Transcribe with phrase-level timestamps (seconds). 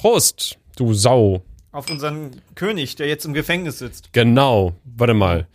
[0.00, 1.42] Prost, du Sau.
[1.72, 4.14] Auf unseren König, der jetzt im Gefängnis sitzt.
[4.14, 4.72] Genau.
[4.82, 5.46] Warte mal.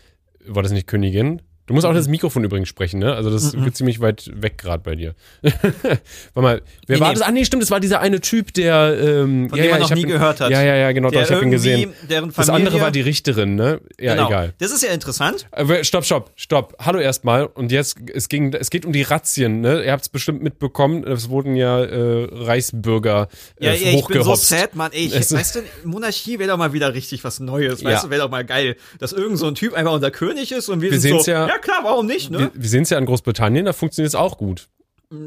[0.46, 1.42] War das nicht Königin?
[1.68, 3.14] Du musst auch das Mikrofon übrigens sprechen, ne?
[3.16, 3.66] Also das Mhm.
[3.66, 5.16] wird ziemlich weit weg gerade bei dir.
[5.42, 6.00] Warte
[6.36, 7.14] mal, wer Nee, war nee.
[7.16, 7.24] das?
[7.24, 9.82] Ah, nee, stimmt, das war dieser eine Typ, der ähm, Von ja, dem ja, man
[9.82, 10.52] noch nie ihn, gehört hat.
[10.52, 11.94] Ja, ja, ja, genau, doch, Der ich habe ihn gesehen.
[12.10, 13.82] deren Das Familie- andere war die Richterin, ne?
[14.00, 14.28] Ja, genau.
[14.28, 14.54] egal.
[14.60, 15.48] Das ist ja interessant.
[15.52, 16.76] Aber stopp, stopp, stopp.
[16.80, 17.46] Hallo erstmal.
[17.48, 19.84] Und jetzt, es ging, es geht um die Razzien, ne?
[19.84, 21.04] Ihr habt es bestimmt mitbekommen.
[21.04, 23.28] Es wurden ja äh, Reichsbürger
[23.60, 24.92] äh, Ja, ja, ich bin so sad, Mann.
[24.92, 27.82] Ey, ich, Es- weißt du, Monarchie wäre doch mal wieder richtig was Neues.
[27.82, 27.90] Ja.
[27.92, 30.70] Weißt du, wäre doch mal geil, dass irgend so ein Typ einfach unser König ist
[30.70, 32.40] und wir, Wir sind so, ja- ja klar, warum nicht, ne?
[32.40, 34.68] Wir, wir sehen es ja in Großbritannien, da funktioniert es auch gut.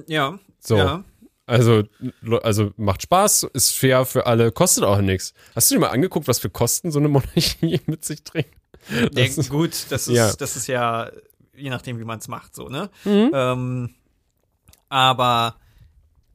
[0.07, 0.39] ja.
[0.61, 0.77] So.
[0.77, 1.05] Ja.
[1.47, 1.85] Also,
[2.43, 5.33] also macht Spaß, ist fair für alle, kostet auch nichts.
[5.55, 8.55] Hast du dir mal angeguckt, was für Kosten so eine Monarchie mit sich trägt?
[8.91, 10.31] Ja, Das gut, das ist, ja.
[10.35, 11.11] das ist ja,
[11.57, 12.91] je nachdem, wie man es macht, so, ne?
[13.05, 13.31] Mhm.
[13.33, 13.95] Ähm,
[14.91, 15.57] aber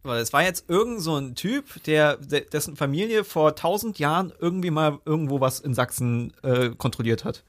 [0.03, 4.33] weil es war jetzt irgend so ein Typ, der, der dessen Familie vor tausend Jahren
[4.39, 7.43] irgendwie mal irgendwo was in Sachsen äh, kontrolliert hat.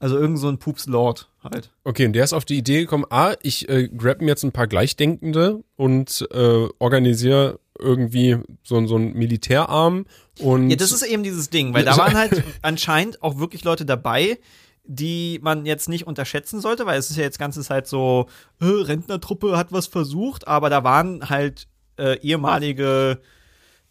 [0.00, 1.70] Also irgend so ein Pups-Lord halt.
[1.84, 4.52] Okay, und der ist auf die Idee gekommen, ah, ich äh, grab mir jetzt ein
[4.52, 10.06] paar Gleichdenkende und äh, organisiere irgendwie so, so einen Militärarm
[10.38, 13.84] und Ja, das ist eben dieses Ding, weil da waren halt anscheinend auch wirklich Leute
[13.84, 14.38] dabei,
[14.84, 18.26] die man jetzt nicht unterschätzen sollte, weil es ist ja jetzt ganze Zeit so,
[18.60, 21.68] äh, Rentnertruppe hat was versucht, aber da waren halt
[21.98, 23.37] äh, ehemalige äh,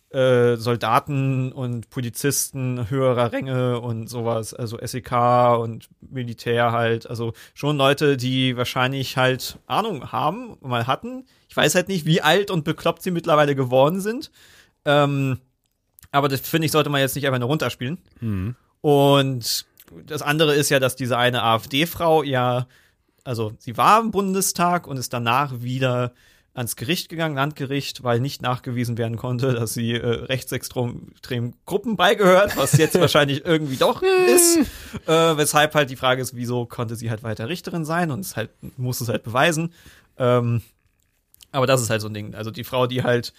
[0.10, 5.12] Soldaten und Polizisten höherer Ränge und sowas, also SEK
[5.60, 11.26] und Militär halt, also schon Leute, die wahrscheinlich halt Ahnung haben, mal hatten.
[11.50, 14.32] Ich weiß halt nicht, wie alt und bekloppt sie mittlerweile geworden sind.
[14.86, 15.40] Ähm,
[16.12, 17.98] aber das finde ich, sollte man jetzt nicht einfach nur runterspielen.
[18.80, 19.66] Und
[20.06, 22.68] das andere ist ja, dass diese eine AfD-Frau ja,
[23.26, 26.14] also sie war im Bundestag und ist danach wieder
[26.58, 32.58] ans Gericht gegangen, Landgericht, weil nicht nachgewiesen werden konnte, dass sie äh, rechtsextremen Gruppen beigehört,
[32.58, 34.58] was jetzt wahrscheinlich irgendwie doch ist.
[35.06, 38.36] Äh, weshalb halt die Frage ist, wieso konnte sie halt weiter Richterin sein und es
[38.36, 39.72] halt, muss es halt beweisen.
[40.18, 40.64] Ähm,
[41.52, 42.34] aber das ist halt so ein Ding.
[42.34, 43.34] Also die Frau, die halt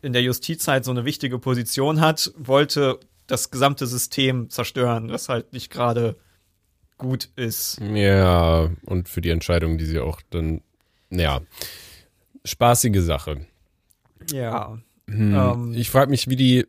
[0.00, 5.28] in der Justiz halt so eine wichtige Position hat, wollte das gesamte System zerstören, was
[5.28, 6.16] halt nicht gerade
[6.96, 7.78] gut ist.
[7.80, 10.62] ja, und für die Entscheidung, die sie auch dann,
[11.10, 11.40] ja,
[12.44, 13.46] spaßige Sache.
[14.32, 14.78] Ja.
[15.08, 15.74] Hm, Ähm.
[15.74, 16.66] ich frage mich, wie die,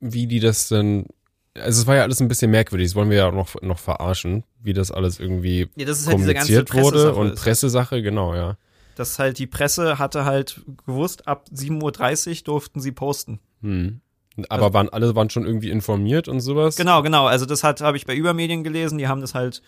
[0.00, 1.06] wie die das denn,
[1.54, 3.78] also es war ja alles ein bisschen merkwürdig, das wollen wir ja auch noch, noch
[3.78, 7.32] verarschen, wie das alles irgendwie Ja, das ist halt diese ganze kommuniziert wurde Pressesache und
[7.32, 7.42] ist.
[7.42, 8.56] Pressesache, genau, ja.
[8.96, 13.38] Das halt die Presse hatte halt gewusst, ab 7.30 Uhr durften sie posten.
[13.62, 14.00] Hm.
[14.48, 16.76] Aber waren alle waren schon irgendwie informiert und sowas?
[16.76, 17.26] Genau, genau.
[17.26, 18.98] Also das hat habe ich bei Übermedien gelesen.
[18.98, 19.62] Die haben das halt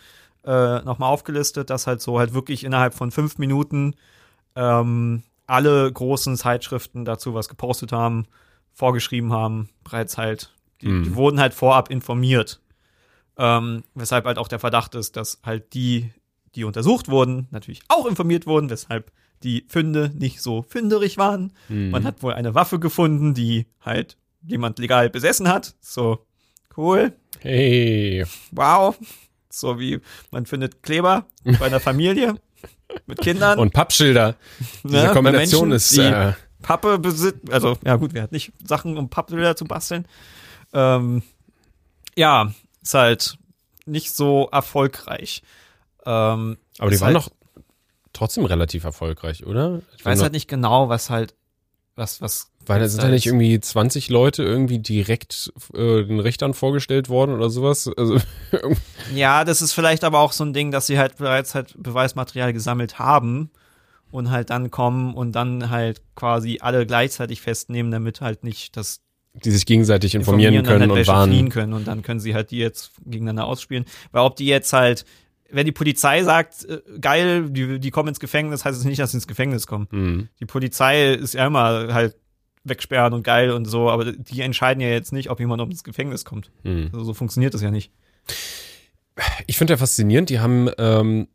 [0.45, 3.95] äh, nochmal aufgelistet, dass halt so halt wirklich innerhalb von fünf Minuten
[4.55, 8.25] ähm, alle großen Zeitschriften dazu was gepostet haben,
[8.73, 10.53] vorgeschrieben haben, bereits halt.
[10.81, 11.03] Die, Mhm.
[11.03, 12.61] die wurden halt vorab informiert.
[13.37, 16.11] Ähm, weshalb halt auch der Verdacht ist, dass halt die,
[16.55, 19.11] die untersucht wurden, natürlich auch informiert wurden, weshalb
[19.43, 21.53] die Funde nicht so fünderig waren.
[21.67, 21.89] Hm.
[21.91, 25.75] Man hat wohl eine Waffe gefunden, die halt jemand legal besessen hat.
[25.81, 26.25] So,
[26.77, 27.13] cool.
[27.39, 28.25] Hey.
[28.51, 28.97] Wow.
[29.49, 29.99] So wie
[30.31, 32.35] man findet Kleber bei einer Familie
[33.05, 33.59] mit Kindern.
[33.59, 34.35] Und Pappschilder.
[34.83, 37.51] Diese ne, bei Kombination Menschen, ist, die äh, Pappe besitzen.
[37.51, 40.05] Also, ja gut, wer hat nicht Sachen, um Pappbilder zu basteln.
[40.73, 41.23] Ähm,
[42.15, 43.37] ja, ist halt
[43.85, 45.43] nicht so erfolgreich.
[46.05, 47.31] Ähm, aber die waren halt, doch
[48.13, 49.81] trotzdem relativ erfolgreich, oder?
[49.97, 51.35] Ich weiß halt nicht genau, was halt,
[51.95, 52.51] was, was.
[52.65, 57.09] Weil da sind da ja nicht irgendwie 20 Leute irgendwie direkt äh, den Richtern vorgestellt
[57.09, 57.89] worden oder sowas.
[57.97, 58.17] Also,
[59.15, 62.53] Ja, das ist vielleicht aber auch so ein Ding, dass sie halt bereits halt Beweismaterial
[62.53, 63.49] gesammelt haben
[64.11, 69.01] und halt dann kommen und dann halt quasi alle gleichzeitig festnehmen, damit halt nicht das
[69.33, 71.31] die sich gegenseitig informieren, dann können halt und warnen.
[71.31, 73.85] fliehen können und dann können sie halt die jetzt gegeneinander ausspielen.
[74.11, 75.05] Weil ob die jetzt halt,
[75.51, 79.11] wenn die Polizei sagt, äh, geil, die, die kommen ins Gefängnis, heißt es nicht, dass
[79.11, 79.87] sie ins Gefängnis kommen.
[79.91, 80.29] Hm.
[80.39, 82.15] Die Polizei ist ja immer halt
[82.63, 86.25] wegsperren und geil und so, aber die entscheiden ja jetzt nicht, ob jemand ins Gefängnis
[86.25, 86.51] kommt.
[86.63, 86.89] Hm.
[86.93, 87.91] Also so funktioniert das ja nicht.
[89.47, 91.27] Ich finde ja faszinierend, die haben, ähm,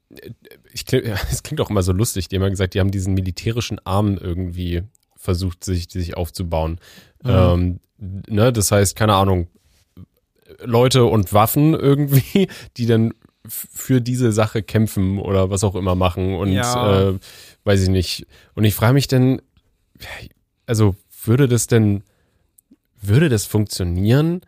[0.72, 3.78] ich, es klingt auch immer so lustig, die haben ja gesagt, die haben diesen militärischen
[3.84, 4.82] Arm irgendwie
[5.16, 6.78] versucht, sich, sich aufzubauen.
[7.24, 9.48] Ähm, ne, das heißt, keine Ahnung,
[10.62, 13.12] Leute und Waffen irgendwie, die dann
[13.48, 17.10] für diese Sache kämpfen oder was auch immer machen und Ja.
[17.10, 17.18] äh,
[17.64, 18.26] weiß ich nicht.
[18.54, 19.40] Und ich frage mich denn,
[20.66, 20.94] also
[21.24, 22.02] würde das denn,
[23.00, 24.40] würde das funktionieren?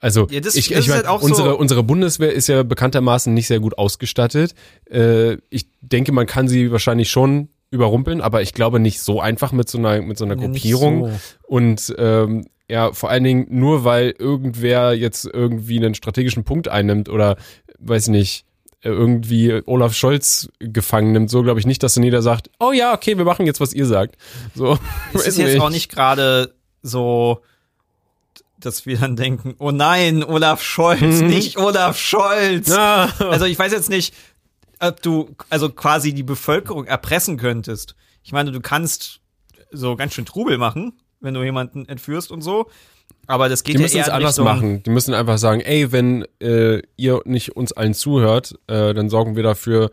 [0.00, 2.62] Also Ja, das- ich, das ich mein, halt auch so- unsere, unsere Bundeswehr ist ja
[2.62, 4.54] bekanntermaßen nicht sehr gut ausgestattet.
[4.90, 9.52] Äh, ich denke, man kann sie wahrscheinlich schon überrumpeln, aber ich glaube nicht so einfach
[9.52, 11.06] mit so einer mit so einer Ja, Gruppierung.
[11.08, 11.18] so.
[11.46, 17.10] Und ähm, ja, vor allen Dingen nur weil irgendwer jetzt irgendwie einen strategischen Punkt einnimmt
[17.10, 17.36] oder
[17.78, 18.46] weiß nicht,
[18.80, 21.28] irgendwie Olaf Scholz gefangen nimmt.
[21.28, 23.74] So glaube ich nicht, dass dann jeder sagt, oh ja, okay, wir machen jetzt, was
[23.74, 24.16] ihr sagt.
[24.54, 24.78] So,
[25.12, 27.42] es ist jetzt auch nicht gerade so,
[28.58, 31.26] dass wir dann denken, oh nein, Olaf Scholz, mhm.
[31.26, 32.70] nicht Olaf Scholz.
[32.70, 33.10] Ah.
[33.18, 34.14] Also ich weiß jetzt nicht,
[34.80, 37.96] ob du also quasi die Bevölkerung erpressen könntest.
[38.22, 39.20] Ich meine, du kannst
[39.70, 42.68] so ganz schön Trubel machen, wenn du jemanden entführst und so.
[43.26, 44.82] Aber das geht die ja müssen eher es anders Richtung, machen.
[44.82, 49.36] Die müssen einfach sagen, ey, wenn äh, ihr nicht uns allen zuhört, äh, dann sorgen
[49.36, 49.90] wir dafür,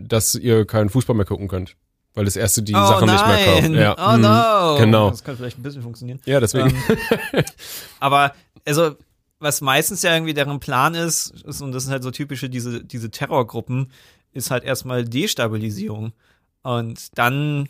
[0.00, 1.76] dass ihr keinen Fußball mehr gucken könnt.
[2.14, 3.14] Weil das erste die oh Sache nein.
[3.14, 3.70] nicht mehr kauft.
[3.70, 4.14] Ja.
[4.14, 4.22] Oh mhm.
[4.22, 4.78] no.
[4.78, 5.10] Genau.
[5.10, 6.20] Das kann vielleicht ein bisschen funktionieren.
[6.26, 6.74] Ja, deswegen.
[7.32, 7.44] Ähm,
[8.00, 8.32] aber
[8.66, 8.96] also
[9.38, 12.84] was meistens ja irgendwie deren Plan ist, ist und das sind halt so typische diese
[12.84, 13.90] diese Terrorgruppen,
[14.32, 16.12] ist halt erstmal Destabilisierung
[16.62, 17.68] und dann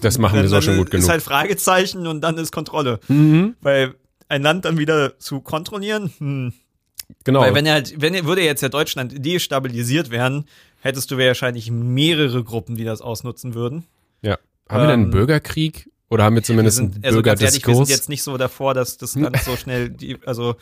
[0.00, 1.04] das machen wir so schon gut genug.
[1.04, 3.00] Ist halt Fragezeichen und dann ist Kontrolle.
[3.08, 3.56] Mhm.
[3.60, 3.94] Weil
[4.28, 6.52] ein Land dann wieder zu kontrollieren, hm.
[7.24, 7.40] Genau.
[7.40, 10.46] Weil wenn er halt, wenn er, würde jetzt ja Deutschland destabilisiert werden,
[10.80, 13.84] hättest du wahrscheinlich mehrere Gruppen, die das ausnutzen würden.
[14.22, 14.38] Ja.
[14.68, 15.90] Haben wir denn einen Ähm, Bürgerkrieg?
[16.08, 17.88] Oder haben wir zumindest wir sind, einen also ganz ehrlich, wir sind Bürgerdiskurs?
[17.88, 20.56] jetzt nicht so davor, dass das Land so schnell, die, also,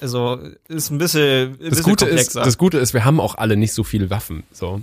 [0.00, 0.38] also
[0.68, 2.42] ist ein bisschen, ein das bisschen Gute ist, komplexer.
[2.42, 4.44] das Gute ist, wir haben auch alle nicht so viele Waffen.
[4.52, 4.80] So.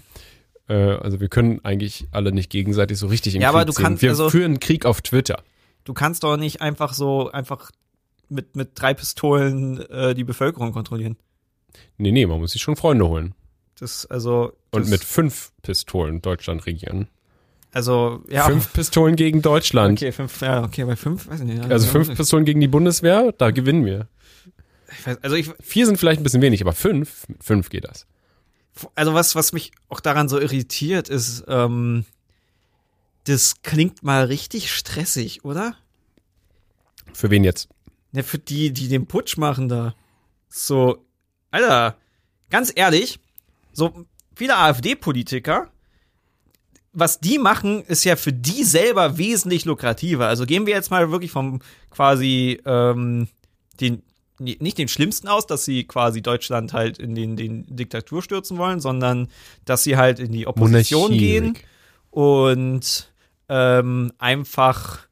[0.69, 3.73] Äh, also wir können eigentlich alle nicht gegenseitig so richtig im Ja, Krieg aber du
[3.73, 3.83] ziehen.
[3.83, 5.41] kannst Wir also- führen Krieg auf Twitter.
[5.85, 7.71] du kannst doch nicht einfach so einfach
[8.29, 11.15] mit mit drei Pistolen äh, die Bevölkerung kontrollieren.
[11.97, 13.33] Nee, nee, man muss sich schon Freunde holen.
[13.79, 17.07] Das also Und das, mit fünf Pistolen Deutschland regieren.
[17.71, 19.99] also ja Fünf Pistolen gegen Deutschland.
[19.99, 23.31] okay fünf ja okay bei fünf weiß ich nicht Also fünf Pistolen gegen die Bundeswehr,
[23.37, 24.07] da gewinnen wir.
[24.91, 27.85] ich weiß, also ich Vier sind vielleicht ein bisschen wenig, aber fünf, mit fünf geht
[27.85, 28.07] das.
[28.95, 32.05] Also was was mich auch daran so irritiert ist ähm,
[33.25, 35.75] das klingt mal richtig stressig oder
[37.13, 37.67] Für wen jetzt?
[38.13, 39.93] Ja, für die, die den Putsch machen da.
[40.49, 41.05] So,
[41.51, 41.97] Alter,
[42.49, 43.19] ganz ehrlich,
[43.73, 45.69] so viele AfD-Politiker,
[46.93, 50.27] was die machen, ist ja für die selber wesentlich lukrativer.
[50.27, 51.59] Also gehen wir jetzt mal wirklich vom
[51.91, 53.27] quasi ähm,
[53.79, 54.01] den
[54.39, 58.79] nicht den schlimmsten aus, dass sie quasi Deutschland halt in den, den Diktatur stürzen wollen,
[58.79, 59.29] sondern
[59.65, 61.57] dass sie halt in die Opposition Monarchie, gehen
[62.11, 63.11] und
[63.49, 65.07] ähm, einfach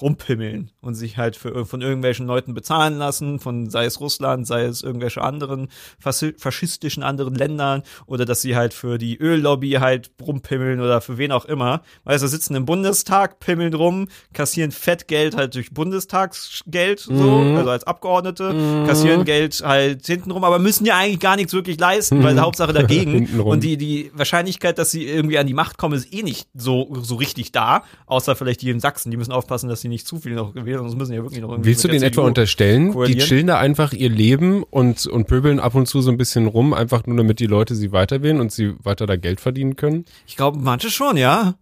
[0.00, 4.64] rumpimmeln und sich halt für, von irgendwelchen Leuten bezahlen lassen, von sei es Russland, sei
[4.64, 5.68] es irgendwelche anderen
[6.00, 11.32] faschistischen anderen Ländern oder dass sie halt für die Öllobby halt rumpimmeln oder für wen
[11.32, 11.82] auch immer.
[12.04, 17.56] Weißt du, sitzen im Bundestag, pimmeln rum, kassieren Fettgeld halt durch Bundestagsgeld, so, Mhm.
[17.56, 22.22] also als Abgeordnete, kassieren Geld halt hintenrum, aber müssen ja eigentlich gar nichts wirklich leisten,
[22.22, 23.40] weil Hauptsache dagegen.
[23.40, 26.88] Und die, die Wahrscheinlichkeit, dass sie irgendwie an die Macht kommen, ist eh nicht so,
[27.00, 30.18] so richtig da, außer vielleicht die in Sachsen, die müssen aufpassen, dass sie nicht zu
[30.18, 32.22] viel noch gewählen, sonst müssen ja wirklich noch irgendwie Willst du mit der den etwa
[32.22, 33.04] unterstellen?
[33.06, 36.46] Die chillen da einfach ihr Leben und, und pöbeln ab und zu so ein bisschen
[36.46, 40.04] rum, einfach nur damit die Leute sie weiterwählen und sie weiter da Geld verdienen können?
[40.26, 41.54] Ich glaube, manche schon, ja.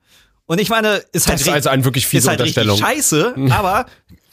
[0.47, 2.79] Und ich meine, ist halt Das ist also eine wirklich fiese ist halt Unterstellung.
[2.79, 3.87] scheiße, aber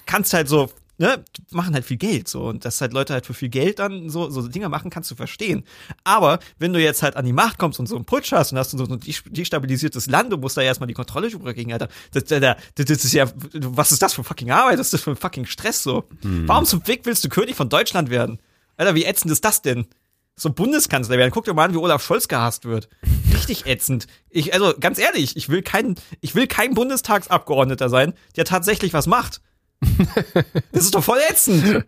[0.06, 0.70] kannst halt so,
[1.02, 4.10] ne, machen halt viel Geld so und dass halt Leute halt für viel Geld dann
[4.10, 5.66] so so Dinge machen, kannst du verstehen.
[6.04, 8.58] Aber wenn du jetzt halt an die Macht kommst und so einen Putsch hast und
[8.58, 9.00] hast so ein
[9.30, 11.90] destabilisiertes Land, du musst da erstmal die Kontrolle überkriegen, Alter.
[12.12, 12.40] Das, das,
[12.76, 14.80] das, ist ja, was ist das für fucking Arbeit?
[14.80, 16.08] Was ist das für ein fucking Stress so?
[16.22, 16.48] Hm.
[16.48, 18.40] Warum zum Fick willst du König von Deutschland werden?
[18.78, 19.88] Alter, wie ätzend ist das denn?
[20.36, 21.32] So Bundeskanzler werden.
[21.32, 22.90] Guck dir mal an, wie Olaf Scholz gehasst wird.
[23.34, 24.08] Richtig ätzend.
[24.30, 29.08] Ich, also ganz ehrlich, ich will kein, ich will kein Bundestagsabgeordneter sein, der tatsächlich was
[29.08, 29.42] macht.
[30.72, 31.86] Das ist doch voll ätzend.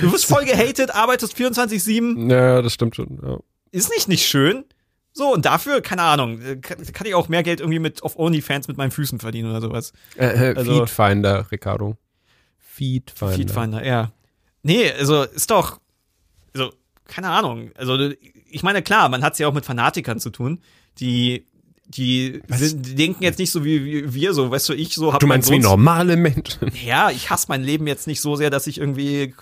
[0.00, 3.18] Du wirst voll gehatet, arbeitest 24-7, Ja, das stimmt schon.
[3.22, 3.38] Ja.
[3.70, 4.64] ist nicht nicht schön.
[5.12, 8.68] So, und dafür, keine Ahnung, kann, kann ich auch mehr Geld irgendwie mit auf OnlyFans
[8.68, 9.92] mit meinen Füßen verdienen oder sowas.
[10.16, 11.96] Äh, äh, Also- Feedfinder, Ricardo.
[12.58, 13.34] Feedfinder.
[13.34, 14.12] Feedfinder, ja.
[14.62, 15.80] Nee, also ist doch,
[16.54, 16.70] also,
[17.06, 17.70] keine Ahnung.
[17.76, 17.98] Also,
[18.50, 20.60] ich meine, klar, man hat es ja auch mit Fanatikern zu tun,
[21.00, 21.46] die,
[21.88, 25.26] die, sind, denken jetzt nicht so wie, wir, so, weißt du, ich so hab Du
[25.26, 26.70] meinst wie normale Menschen?
[26.84, 29.34] Ja, ich hasse mein Leben jetzt nicht so sehr, dass ich irgendwie.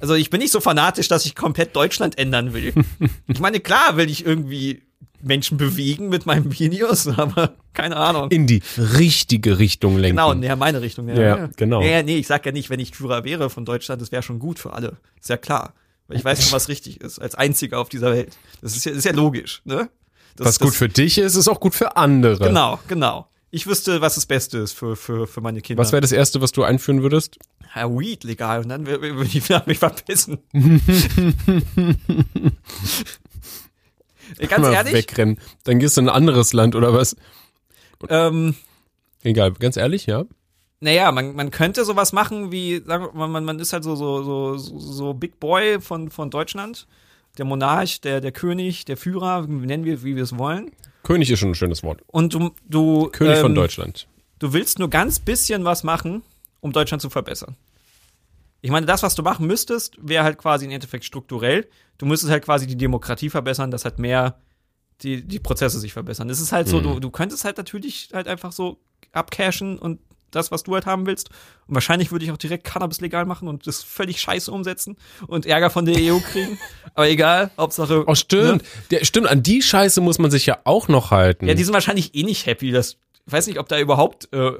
[0.00, 2.72] Also ich bin nicht so fanatisch, dass ich komplett Deutschland ändern will.
[3.28, 4.82] ich meine, klar will ich irgendwie
[5.22, 8.30] Menschen bewegen mit meinen Videos, aber keine Ahnung.
[8.30, 10.16] In die richtige Richtung lenken.
[10.16, 11.08] Genau, ja, meine Richtung.
[11.08, 11.80] Ja, Ja, genau.
[11.80, 14.22] Ja, ja, nee, ich sag ja nicht, wenn ich Führer wäre von Deutschland, das wäre
[14.22, 14.98] schon gut für alle.
[15.20, 15.74] Ist ja klar.
[16.06, 18.36] Weil ich weiß schon, was richtig ist, als einziger auf dieser Welt.
[18.60, 19.88] Das ist ja, ist ja logisch, ne?
[20.36, 22.46] Das, Was gut für dich ist, ist auch gut für andere.
[22.48, 23.28] Genau, genau.
[23.50, 25.80] Ich wüsste, was das Beste ist für, für, für meine Kinder.
[25.80, 27.38] Was wäre das Erste, was du einführen würdest?
[27.76, 30.38] ja, Weed legal und dann wür- wür- würde ich mich verpissen.
[34.48, 35.38] Ganz Mal ehrlich, wegrennen.
[35.64, 37.16] Dann gehst du in ein anderes Land oder was?
[38.08, 38.54] ähm,
[39.22, 40.24] Egal, ganz ehrlich, ja.
[40.80, 44.22] naja, man, man könnte sowas machen wie, sagen wir, man, man ist halt so, so,
[44.22, 46.86] so, so, so Big Boy von, von Deutschland.
[47.38, 50.70] Der Monarch, der, der König, der Führer, nennen wir, wie wir es wollen.
[51.02, 52.00] König ist schon ein schönes Wort.
[52.06, 54.06] Und du, du, König von ähm, Deutschland.
[54.38, 56.22] du willst nur ganz bisschen was machen,
[56.60, 57.56] um Deutschland zu verbessern.
[58.62, 61.68] Ich meine, das, was du machen müsstest, wäre halt quasi im Endeffekt strukturell.
[61.98, 64.38] Du müsstest halt quasi die Demokratie verbessern, dass halt mehr
[65.02, 66.30] die, die Prozesse sich verbessern.
[66.30, 66.82] Es ist halt so, Mhm.
[66.84, 68.78] du, du könntest halt natürlich halt einfach so
[69.12, 70.00] abcashen und
[70.34, 71.30] das, was du halt haben willst.
[71.66, 75.46] Und wahrscheinlich würde ich auch direkt Cannabis legal machen und das völlig scheiße umsetzen und
[75.46, 76.58] Ärger von der EU kriegen.
[76.94, 78.04] Aber egal, Hauptsache.
[78.06, 78.62] Oh, stimmt.
[78.62, 78.68] Ne?
[78.90, 81.46] Der, stimmt, an die Scheiße muss man sich ja auch noch halten.
[81.46, 82.96] Ja, die sind wahrscheinlich eh nicht happy, dass.
[83.26, 84.52] Ich weiß nicht, ob da überhaupt äh,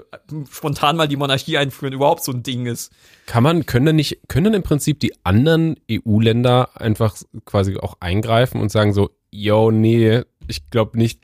[0.50, 2.92] spontan mal die Monarchie einführen überhaupt so ein Ding ist.
[3.26, 7.14] Kann man, können dann nicht, können dann im Prinzip die anderen EU-Länder einfach
[7.44, 11.20] quasi auch eingreifen und sagen so, yo, nee, ich glaube nicht,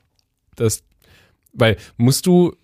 [0.55, 0.83] dass,
[1.53, 2.55] weil musst du,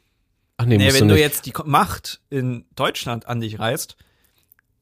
[0.57, 3.95] ach nee, Nee, wenn du du jetzt die Macht in Deutschland an dich reißt,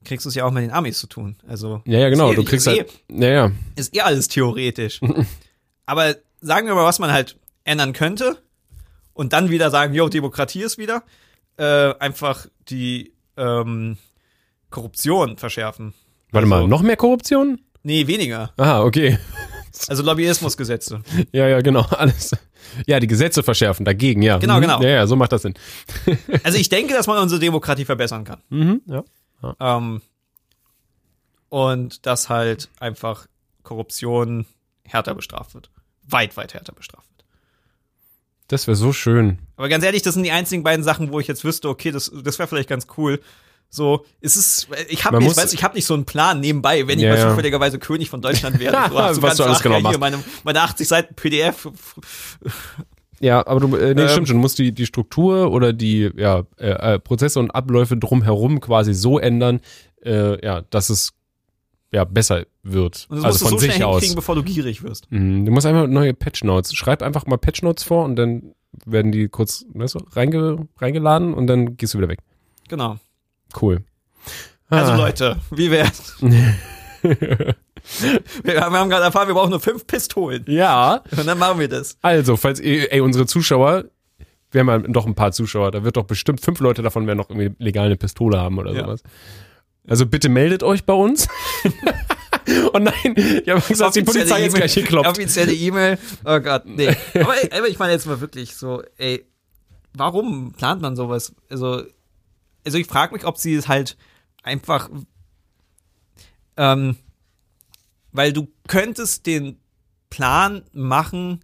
[0.03, 1.35] kriegst du es ja auch mit den Amis zu tun.
[1.47, 5.01] Also ja, ja, genau, eh, du kriegst halt, ja, ja, eh, ist eh alles theoretisch.
[5.85, 8.41] Aber sagen wir mal, was man halt ändern könnte
[9.13, 11.03] und dann wieder sagen, jo, Demokratie ist wieder,
[11.57, 13.97] äh, einfach die ähm,
[14.69, 15.93] Korruption verschärfen.
[16.31, 17.61] warte mal, Also- noch mehr Korruption?
[17.83, 18.51] Nee, weniger.
[18.57, 19.17] Ah, okay.
[19.87, 21.01] Also Lobbyismusgesetze.
[21.31, 22.31] Ja, ja, genau, alles.
[22.87, 24.37] Ja, die Gesetze verschärfen dagegen, ja.
[24.37, 24.61] Genau, Mhm.
[24.61, 24.81] genau.
[24.81, 25.53] Ja, ja, so macht das Sinn.
[26.43, 28.41] Also ich denke, dass man unsere Demokratie verbessern kann.
[28.49, 29.03] Mhm, ja.
[29.59, 30.01] Ähm,
[31.49, 33.27] und dass halt einfach
[33.63, 34.45] Korruption
[34.83, 35.69] härter bestraft wird.
[36.07, 37.25] Weit, weit härter bestraft wird.
[38.47, 39.39] Das wäre so schön.
[39.55, 42.11] Aber ganz ehrlich, das sind die einzigen beiden Sachen, wo ich jetzt wüsste, okay, das,
[42.23, 43.19] das wäre vielleicht ganz cool.
[43.75, 46.97] So, es ist, ich habe nicht, du, ich habe nicht so einen Plan nebenbei, wenn
[46.97, 48.71] ich Ja, mal zufälligerweise König von Deutschland wäre.
[48.89, 49.99] So, ach, so Was du alles genau machst.
[49.99, 51.67] meine, meine 80 Seiten PDF.
[53.19, 54.09] Ja, aber du, äh, nee, Ähm.
[54.09, 57.97] stimmt schon, du musst die, die Struktur oder die ja, äh, äh, Prozesse und Abläufe
[57.97, 59.59] drumherum quasi so ändern,
[60.03, 61.11] äh, ja, dass es
[61.91, 63.07] ja besser wird.
[63.09, 64.15] Und das also musst du von so schnell sich aus.
[64.15, 65.11] bevor du gierig wirst.
[65.11, 65.45] Mhm.
[65.45, 66.73] Du musst einfach neue Patch Notes.
[66.73, 68.53] Schreib einfach mal Patch Notes vor und dann
[68.85, 72.19] werden die kurz, weißt du, reinge, reingeladen und dann gehst du wieder weg.
[72.69, 72.97] Genau.
[73.59, 73.83] Cool.
[74.69, 74.97] Also Ah.
[74.97, 76.15] Leute, wie wär's?
[78.43, 80.43] wir haben gerade erfahren, wir brauchen nur fünf Pistolen.
[80.47, 81.97] Ja, Und dann machen wir das.
[82.01, 83.85] also, falls ihr, ey, unsere Zuschauer,
[84.51, 87.17] wir haben ja doch ein paar Zuschauer, da wird doch bestimmt fünf Leute davon werden
[87.17, 88.81] noch irgendwie legal eine Pistole haben oder Ja.
[88.85, 89.03] sowas.
[89.87, 91.27] Also bitte meldet euch bei uns.
[92.73, 95.09] oh nein, ich habe gesagt, die Polizei jetzt gleich hier klopft.
[95.11, 95.99] Offizielle E-Mail.
[96.23, 96.87] Oh Gott, nee.
[97.13, 99.23] Aber, aber ich meine jetzt mal wirklich so, ey,
[99.93, 101.35] warum plant man sowas?
[101.51, 101.83] Also,
[102.65, 103.97] also ich frage mich, ob sie es halt
[104.43, 104.89] einfach,
[106.57, 106.97] ähm,
[108.11, 109.59] weil du könntest den
[110.09, 111.41] Plan machen,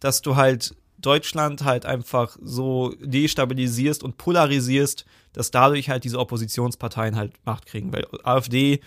[0.00, 7.16] dass du halt Deutschland halt einfach so destabilisierst und polarisierst, dass dadurch halt diese Oppositionsparteien
[7.16, 8.80] halt Macht kriegen, weil AfD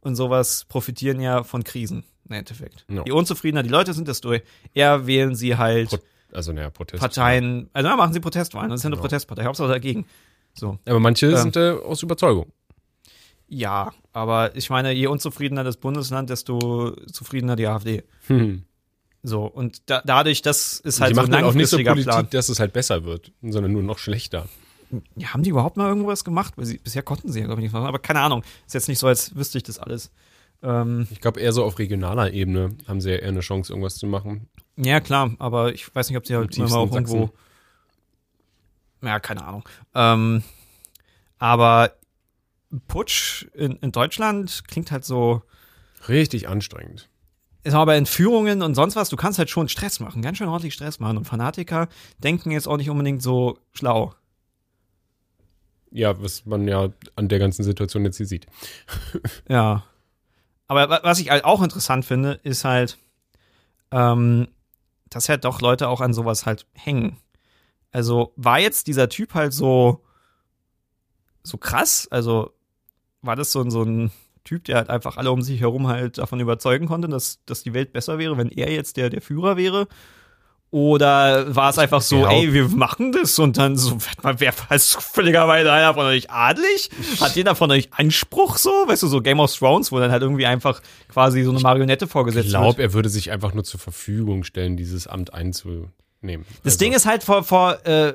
[0.00, 2.86] und sowas profitieren ja von Krisen im Endeffekt.
[2.90, 3.04] Ja.
[3.04, 4.34] Je unzufriedener die Leute sind, desto
[4.74, 5.98] eher wählen sie halt Pro
[6.32, 7.00] also, naja, Protest.
[7.00, 9.02] Parteien, also dann machen sie Protestwahlen, das ist ja eine Ja.
[9.02, 10.06] Protestpartei, Hauptsache dagegen.
[10.54, 10.78] So.
[10.86, 11.36] Aber manche Ähm.
[11.36, 12.52] sind äh, aus Überzeugung.
[13.48, 18.04] Ja, aber ich meine, je unzufriedener das Bundesland, desto zufriedener die AfD.
[18.28, 18.62] Hm.
[19.22, 22.28] So, und da, dadurch, das ist die halt so ein auch nicht so Politik, Plan.
[22.30, 24.46] dass es halt besser wird, sondern nur noch schlechter.
[25.16, 26.54] Ja, haben die überhaupt mal irgendwas gemacht?
[26.56, 27.86] Weil sie, bisher konnten sie ja, glaube ich, nicht machen.
[27.86, 28.42] Aber keine Ahnung.
[28.66, 30.10] Ist jetzt nicht so, als wüsste ich das alles.
[30.62, 33.96] Ähm, Ich glaube, eher so auf regionaler Ebene haben sie ja eher eine Chance, irgendwas
[33.96, 34.48] zu machen.
[34.76, 37.30] ja, klar, aber ich weiß nicht, ob sie halt immer auch irgendwo.
[39.02, 39.68] Ja, keine Ahnung.
[39.94, 40.42] Ähm,
[41.38, 41.92] aber
[42.88, 45.42] Putsch in, in Deutschland klingt halt so.
[46.08, 47.08] Richtig anstrengend.
[47.62, 50.48] Ist aber bei Entführungen und sonst was, du kannst halt schon Stress machen, ganz schön
[50.48, 51.18] ordentlich Stress machen.
[51.18, 51.88] Und Fanatiker
[52.18, 54.14] denken jetzt auch nicht unbedingt so schlau.
[55.90, 58.46] Ja, was man ja an der ganzen Situation jetzt hier sieht.
[59.48, 59.84] Ja.
[60.68, 62.96] Aber wa- was ich halt auch interessant finde, ist halt,
[63.90, 64.46] ähm,
[65.08, 67.16] dass halt doch Leute auch an sowas halt hängen.
[67.92, 70.02] Also war jetzt dieser Typ halt so,
[71.42, 72.06] so krass?
[72.10, 72.52] Also
[73.22, 74.10] war das so, ein- so ein
[74.44, 77.74] Typ, der halt einfach alle um sich herum halt davon überzeugen konnte, dass, dass die
[77.74, 79.86] Welt besser wäre, wenn er jetzt der, der Führer wäre?
[80.72, 84.54] Oder war es einfach so, glaub- ey, wir machen das und dann so, mal, wer
[84.70, 86.90] ist zufälligerweise einer von euch adlig?
[87.20, 88.70] Hat jeder von euch Anspruch so?
[88.86, 92.04] Weißt du, so Game of Thrones, wo dann halt irgendwie einfach quasi so eine Marionette
[92.04, 92.78] Ich vorgesetzt glaube, wird.
[92.78, 95.34] er würde sich einfach nur zur Verfügung stellen, dieses Amt
[96.22, 96.46] einzunehmen.
[96.62, 98.14] Das Also, Ding ist halt vor, vor äh,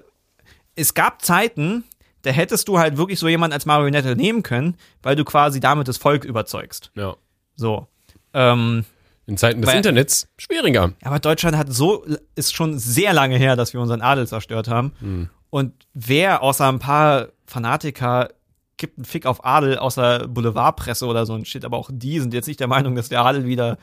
[0.76, 1.84] es gab Zeiten,
[2.24, 5.88] da hättest du halt wirklich so jemanden als Marionette nehmen können, weil du quasi damit
[5.88, 6.92] das Volk überzeugst.
[6.96, 7.16] Ja.
[7.56, 7.88] So.
[8.34, 8.86] Ähm,
[9.28, 10.94] In Zeiten des Weil- Internets schwieriger.
[11.04, 14.94] aber Deutschland hat so, ist schon sehr lange her, dass wir unseren Adel zerstört haben.
[15.00, 15.30] Hm.
[15.50, 18.30] Und wer außer ein paar Fanatiker
[18.78, 22.34] gibt einen Fick auf Adel außer Boulevardpresse oder so ein Shit, aber auch die sind
[22.34, 23.78] jetzt nicht der Meinung, dass der Adel wieder,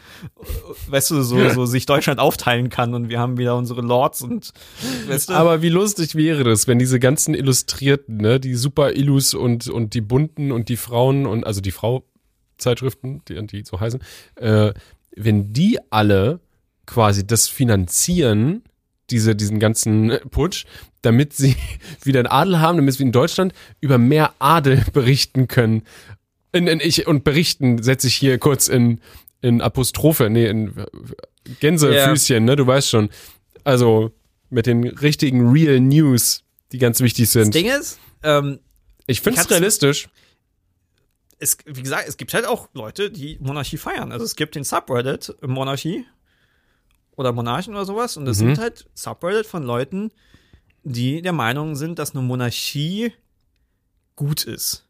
[0.88, 4.52] weißt du, so, so sich Deutschland aufteilen kann und wir haben wieder unsere Lords und,
[5.06, 5.34] weißt du.
[5.34, 9.94] Aber wie lustig wäre das, wenn diese ganzen Illustrierten, ne, die Super Illus und, und
[9.94, 14.02] die Bunten und die Frauen und, also die Frau-Zeitschriften, die, die so heißen,
[14.36, 14.72] äh,
[15.16, 16.40] wenn die alle
[16.86, 18.62] quasi das finanzieren,
[19.12, 20.64] diese, diesen ganzen Putsch,
[21.02, 21.56] damit sie
[22.02, 25.82] wieder einen Adel haben, damit wir in Deutschland über mehr Adel berichten können.
[26.52, 29.00] In, in, ich, und berichten setze ich hier kurz in,
[29.40, 30.72] in Apostrophe, nee, in
[31.60, 32.44] Gänsefüßchen, yeah.
[32.44, 33.10] ne, du weißt schon.
[33.64, 34.12] Also
[34.50, 37.54] mit den richtigen Real News, die ganz wichtig sind.
[37.54, 38.60] Das Ding ist, ähm,
[39.06, 40.08] ich finde es realistisch.
[41.38, 44.12] Es, wie gesagt, es gibt halt auch Leute, die Monarchie feiern.
[44.12, 46.04] Also es gibt den Subreddit Monarchie
[47.16, 48.46] oder Monarchen oder sowas und das mhm.
[48.46, 50.10] sind halt Subreddit von Leuten,
[50.82, 53.12] die der Meinung sind, dass eine Monarchie
[54.16, 54.88] gut ist.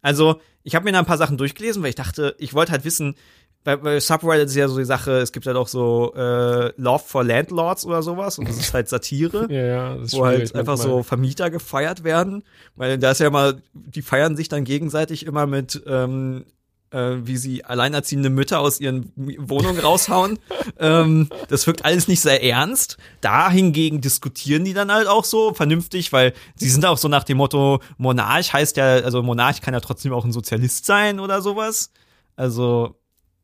[0.00, 2.84] Also, ich habe mir da ein paar Sachen durchgelesen, weil ich dachte, ich wollte halt
[2.84, 3.16] wissen,
[3.64, 7.04] bei, bei Subreddit ist ja so die Sache, es gibt halt auch so äh, Love
[7.06, 10.76] for Landlords oder sowas und das ist halt Satire, ja, ja, das wo halt einfach
[10.76, 12.42] so Vermieter gefeiert werden,
[12.74, 16.44] weil da ist ja immer, die feiern sich dann gegenseitig immer mit ähm,
[16.92, 20.38] äh, wie sie alleinerziehende Mütter aus ihren Wohnungen raushauen.
[20.78, 22.98] ähm, das wirkt alles nicht sehr ernst.
[23.20, 27.24] Da hingegen diskutieren die dann halt auch so vernünftig, weil sie sind auch so nach
[27.24, 31.42] dem Motto, Monarch heißt ja, also Monarch kann ja trotzdem auch ein Sozialist sein oder
[31.42, 31.90] sowas.
[32.36, 32.96] Also,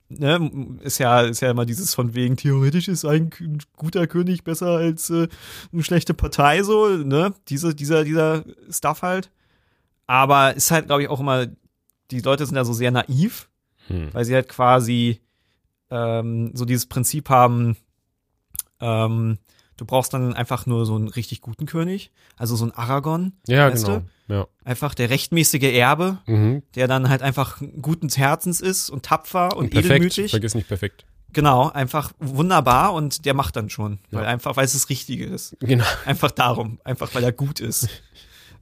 [0.08, 3.30] ne, ist ja, ist ja immer dieses von wegen, theoretisch ist ein
[3.76, 5.28] guter König besser als äh,
[5.72, 7.34] eine schlechte Partei, so, ne?
[7.48, 9.30] Diese, dieser, dieser Stuff halt.
[10.06, 11.48] Aber ist halt, glaube ich, auch immer
[12.10, 13.48] die Leute sind ja so sehr naiv,
[13.88, 14.12] hm.
[14.12, 15.20] weil sie halt quasi
[15.90, 17.76] ähm, so dieses Prinzip haben,
[18.80, 19.38] ähm,
[19.76, 23.70] du brauchst dann einfach nur so einen richtig guten König, also so ein Aragon, ja,
[23.70, 23.98] weißt genau.
[24.26, 24.34] du?
[24.34, 24.46] Ja.
[24.64, 26.62] Einfach der rechtmäßige Erbe, mhm.
[26.74, 29.90] der dann halt einfach guten Herzens ist und tapfer und, und perfekt.
[29.90, 30.30] edelmütig.
[30.32, 31.06] Vergiss nicht perfekt.
[31.32, 34.18] Genau, einfach wunderbar und der macht dann schon, ja.
[34.18, 35.56] weil einfach, weil es das Richtige ist.
[35.60, 35.84] Genau.
[36.04, 37.88] Einfach darum, einfach weil er gut ist.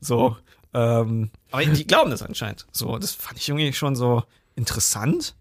[0.01, 0.37] So.
[0.77, 2.67] Ähm, aber die glauben das anscheinend.
[2.71, 4.25] So, das fand ich irgendwie schon so
[4.57, 5.35] interessant.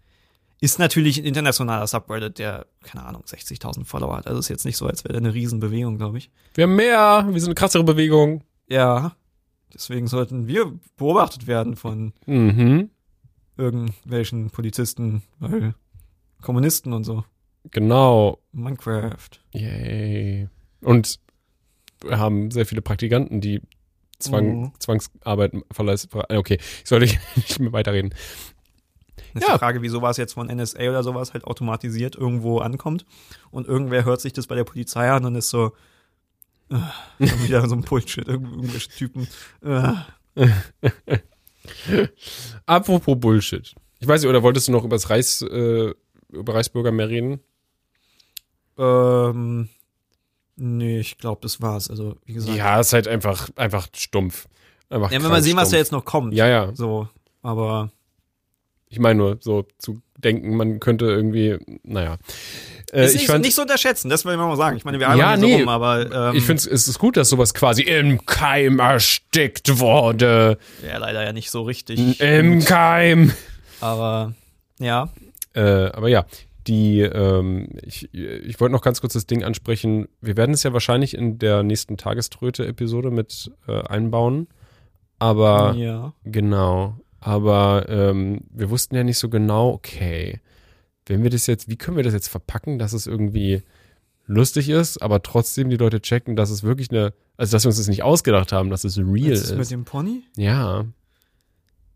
[0.62, 4.26] Ist natürlich ein internationaler Subreddit, der, keine Ahnung, 60.000 Follower hat.
[4.26, 6.30] Also ist jetzt nicht so, als wäre der eine Riesenbewegung, glaube ich.
[6.54, 8.44] Wir haben mehr, wir sind eine krassere Bewegung.
[8.66, 9.14] Ja.
[9.74, 12.88] Deswegen sollten wir beobachtet werden von mhm.
[13.58, 15.74] irgendwelchen Polizisten, weil
[16.40, 17.24] Kommunisten und so.
[17.72, 18.38] Genau.
[18.52, 19.28] Minecraft.
[19.52, 20.48] Yay.
[20.80, 21.20] Und
[22.00, 23.60] wir haben sehr viele Praktikanten, die
[24.18, 24.72] Zwang, mhm.
[24.78, 26.14] Zwangsarbeit verleistet.
[26.14, 28.14] Okay, ich sollte nicht mehr weiterreden.
[29.34, 29.54] Das ist ja.
[29.54, 33.04] die Frage, wieso war es jetzt von NSA oder sowas halt automatisiert irgendwo ankommt
[33.50, 35.72] und irgendwer hört sich das bei der Polizei an und ist so
[36.70, 36.76] äh,
[37.18, 39.28] wieder so ein Bullshit, irgendwelche Typen.
[39.62, 39.92] Äh.
[42.66, 43.74] Apropos Bullshit.
[44.00, 45.92] Ich weiß nicht, oder wolltest du noch über das Reichs, äh,
[46.32, 47.40] über Reichsbürger mehr reden?
[48.78, 49.68] Ähm,
[50.56, 51.90] Nee, ich glaube, das war's.
[51.90, 52.56] Also, wie gesagt.
[52.56, 54.48] Ja, ist halt einfach, einfach stumpf.
[54.88, 55.62] Einfach ja, wenn wir sehen, stumpf.
[55.62, 56.34] was da jetzt noch kommt.
[56.34, 56.74] Ja, ja.
[56.74, 57.08] So,
[57.42, 57.90] aber.
[58.88, 62.16] Ich meine nur, so zu denken, man könnte irgendwie, naja.
[62.92, 64.76] Äh, ist nicht, fand, nicht so unterschätzen, das will ich mal sagen.
[64.76, 66.30] Ich meine, wir haben ja, nee, so rum, aber.
[66.30, 70.58] Ähm, ich finde es ist gut, dass sowas quasi im Keim erstickt wurde.
[70.86, 72.20] Ja, leider ja nicht so richtig.
[72.20, 73.32] Im Keim.
[73.80, 74.32] Aber,
[74.78, 75.10] ja.
[75.52, 76.24] Äh, aber ja,
[76.66, 80.08] die, ähm, ich, ich wollte noch ganz kurz das Ding ansprechen.
[80.20, 84.48] Wir werden es ja wahrscheinlich in der nächsten Tageströte-Episode mit äh, einbauen.
[85.18, 86.12] Aber ja.
[86.24, 86.98] genau.
[87.20, 90.40] Aber ähm, wir wussten ja nicht so genau, okay,
[91.06, 93.62] wenn wir das jetzt, wie können wir das jetzt verpacken, dass es irgendwie
[94.26, 97.78] lustig ist, aber trotzdem die Leute checken, dass es wirklich eine, also dass wir uns
[97.78, 99.50] das nicht ausgedacht haben, dass es real ist.
[99.50, 99.56] ist.
[99.56, 100.24] Mit dem Pony?
[100.36, 100.84] Ja.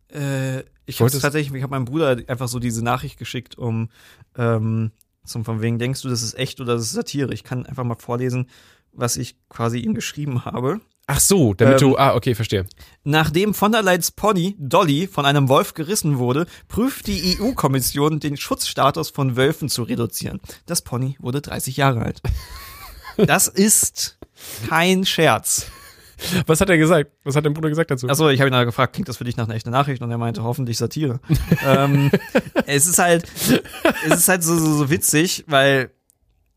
[0.09, 3.89] Äh, ich habe tatsächlich, ich habe meinem Bruder einfach so diese Nachricht geschickt, um
[4.37, 4.93] ähm,
[5.25, 7.33] zum von wegen, denkst du, das ist echt oder das ist Satire?
[7.33, 8.49] Ich kann einfach mal vorlesen,
[8.93, 10.81] was ich quasi ihm geschrieben habe.
[11.07, 12.67] Ach so, damit ähm, du, ah, okay, verstehe.
[13.03, 18.37] Nachdem von der Leyen's Pony, Dolly, von einem Wolf gerissen wurde, prüft die EU-Kommission, den
[18.37, 20.41] Schutzstatus von Wölfen zu reduzieren.
[20.67, 22.23] Das Pony wurde 30 Jahre alt.
[23.17, 24.19] Das ist
[24.67, 25.67] kein Scherz.
[26.47, 27.11] Was hat er gesagt?
[27.25, 28.09] Was hat dein Bruder gesagt dazu?
[28.09, 30.03] Achso, ich habe ihn dann gefragt, klingt das für dich nach einer echten Nachricht?
[30.03, 31.21] Und er meinte, hoffentlich Satire.
[31.67, 32.11] ähm,
[32.67, 33.25] es ist halt,
[34.07, 35.91] es ist halt so, so, so witzig, weil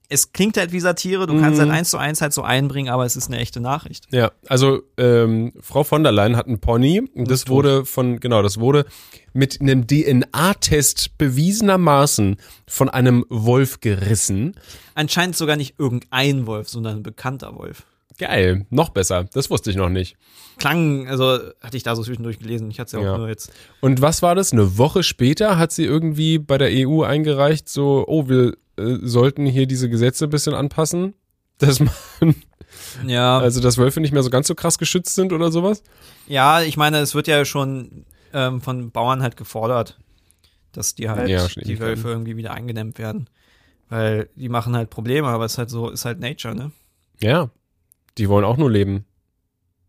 [0.10, 1.76] es klingt halt wie Satire, du kannst halt mhm.
[1.76, 4.08] eins zu eins halt so einbringen, aber es ist eine echte Nachricht.
[4.12, 8.44] Ja, also ähm, Frau von der Leyen hat ein Pony und das wurde von, genau,
[8.44, 8.86] das wurde
[9.34, 14.56] mit einem DNA-Test bewiesenermaßen von einem Wolf gerissen.
[14.94, 17.84] Anscheinend sogar nicht irgendein Wolf, sondern ein bekannter Wolf.
[18.18, 19.26] Geil, noch besser.
[19.34, 20.16] Das wusste ich noch nicht.
[20.58, 22.70] Klang, also hatte ich da so zwischendurch gelesen.
[22.70, 23.18] Ich hatte es ja auch Ja.
[23.18, 23.52] nur jetzt.
[23.82, 24.54] Und was war das?
[24.54, 29.46] Eine Woche später hat sie irgendwie bei der EU eingereicht, so, oh, wir äh, sollten
[29.46, 31.16] hier diese Gesetze ein bisschen anpassen,
[31.58, 32.36] dass man,
[33.08, 35.82] Ja, also dass Wölfe nicht mehr so ganz so krass geschützt sind oder sowas.
[36.28, 39.98] ja, ich meine, es wird ja schon ähm, von Bauern halt gefordert,
[40.72, 43.28] dass die halt Ja, die Wölfe irgendwie wieder eingedämmt werden.
[43.90, 46.72] Weil die machen halt Probleme, aber es ist halt so, ist halt Nature, ne?
[47.22, 47.50] Ja,
[48.18, 49.06] die wollen auch nur leben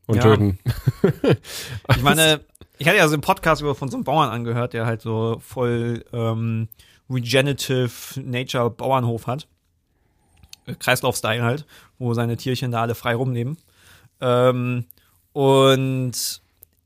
[0.07, 0.23] und Ja.
[0.23, 0.59] töten.
[1.97, 2.41] Ich meine,
[2.79, 5.39] ich hatte ja so einen Podcast über von so einem Bauern angehört, der halt so
[5.41, 6.69] voll ähm,
[7.11, 9.47] regenerative Nature Bauernhof hat.
[10.67, 11.67] Äh, Kreislauf-Style halt,
[11.99, 13.59] wo seine Tierchen da alle frei rumleben.
[14.21, 14.87] Ähm,
[15.33, 16.13] und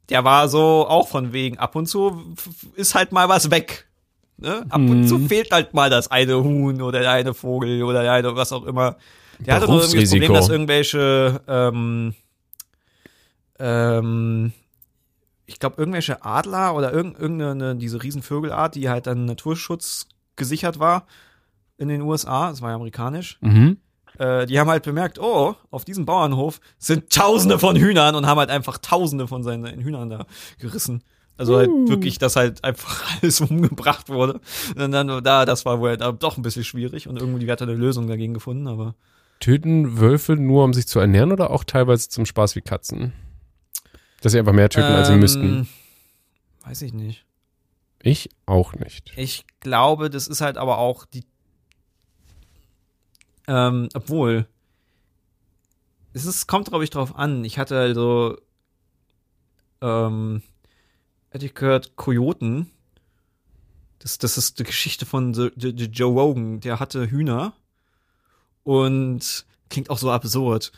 [0.09, 2.35] der war so auch von wegen, ab und zu
[2.75, 3.87] ist halt mal was weg.
[4.39, 4.65] Ne?
[4.71, 5.29] Ab und zu Mhm.
[5.29, 8.65] fehlt halt mal das eine Huhn oder der eine Vogel oder der eine was auch
[8.65, 8.97] immer.
[9.41, 10.11] Der hatte nur irgendwie das.
[10.11, 12.15] Problem, dass irgendwelche ähm,
[13.59, 14.53] ähm,
[15.47, 21.07] ich glaube, irgendwelche Adler oder irgend, irgendeine, diese Riesenvögelart, die halt dann Naturschutz gesichert war
[21.79, 23.79] in den USA, das war ja amerikanisch, Mhm.
[24.19, 28.39] äh, die haben halt bemerkt, oh, auf diesem Bauernhof sind tausende von Hühnern und haben
[28.39, 30.27] halt einfach tausende von seinen Hühnern da
[30.59, 31.03] gerissen.
[31.37, 34.41] Also halt wirklich, dass halt einfach alles umgebracht wurde.
[34.77, 37.69] Und dann da, das war wohl da doch ein bisschen schwierig und irgendwie hat er
[37.69, 38.97] eine Lösung dagegen gefunden, aber
[39.41, 43.13] Töten Wölfe nur, um sich zu ernähren oder auch teilweise zum Spaß wie Katzen?
[44.21, 45.69] Dass sie einfach mehr töten, als sie Ähm, müssten.
[46.63, 47.25] Weiß ich nicht.
[48.03, 49.13] Ich auch nicht.
[49.17, 51.25] Ich glaube, das ist halt aber auch die.
[53.47, 54.47] Ähm, obwohl.
[56.13, 57.45] Es ist, kommt, glaube ich, drauf an.
[57.45, 58.37] Ich hatte also.
[59.81, 60.43] Ähm,
[61.31, 62.71] hätte ich gehört, Kojoten.
[64.01, 66.61] Das, das ist die Geschichte von the, the, the Joe Rogan.
[66.61, 67.53] Der hatte Hühner.
[68.69, 70.73] Und klingt auch so absurd.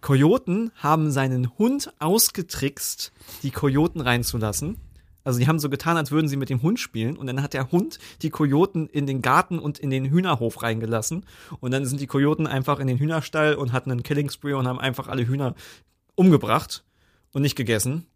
[0.00, 3.12] Kojoten haben seinen Hund ausgetrickst,
[3.44, 4.78] die Kojoten reinzulassen.
[5.22, 7.54] Also die haben so getan, als würden sie mit dem Hund spielen und dann hat
[7.54, 11.24] der Hund die Kojoten in den Garten und in den Hühnerhof reingelassen
[11.60, 14.66] und dann sind die Kojoten einfach in den Hühnerstall und hatten einen Killing Spree und
[14.66, 15.54] haben einfach alle Hühner
[16.16, 16.82] umgebracht
[17.32, 18.08] und nicht gegessen.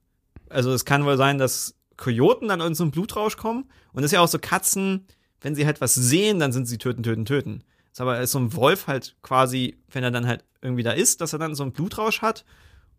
[0.49, 4.07] Also es kann wohl sein, dass Kojoten dann in so einen Blutrausch kommen und das
[4.07, 5.07] ist ja auch so Katzen,
[5.43, 7.63] wenn sie halt was sehen, dann sind sie töten, töten, töten.
[7.99, 11.21] Das aber ist so ein Wolf halt quasi, wenn er dann halt irgendwie da ist,
[11.21, 12.45] dass er dann so einen Blutrausch hat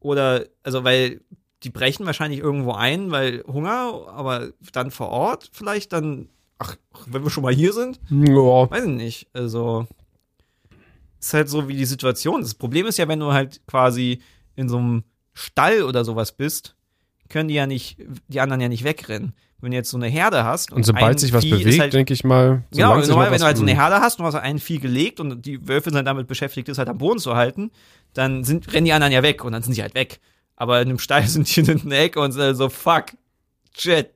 [0.02, 1.22] oder also weil
[1.64, 7.24] die brechen wahrscheinlich irgendwo ein, weil Hunger, aber dann vor Ort vielleicht dann, ach, wenn
[7.24, 8.70] wir schon mal hier sind, Ja.
[8.70, 9.28] weiß ich nicht.
[9.34, 9.88] Also
[11.20, 12.42] ist halt so wie die Situation.
[12.42, 14.22] Das Problem ist ja, wenn du halt quasi
[14.56, 16.76] in so einem Stall oder sowas bist,
[17.30, 19.34] können die ja nicht, die anderen ja nicht wegrennen.
[19.62, 21.94] Wenn du jetzt so eine Herde hast Und sobald ein sich was Vieh bewegt, halt,
[21.94, 22.64] denke ich mal.
[22.72, 23.74] Genau, solange sich normal, wenn du halt so eine.
[23.74, 26.88] Herde hast und hast ein Vieh gelegt und die Wölfe sind damit beschäftigt, es halt
[26.88, 27.72] am Boden zu halten,
[28.14, 30.22] dann sind, rennen die anderen ja weg und dann sind sie halt weg.
[30.56, 33.08] Aber in einem Stall sind die in der Ecke und sind halt so, fuck,
[33.78, 34.12] shit,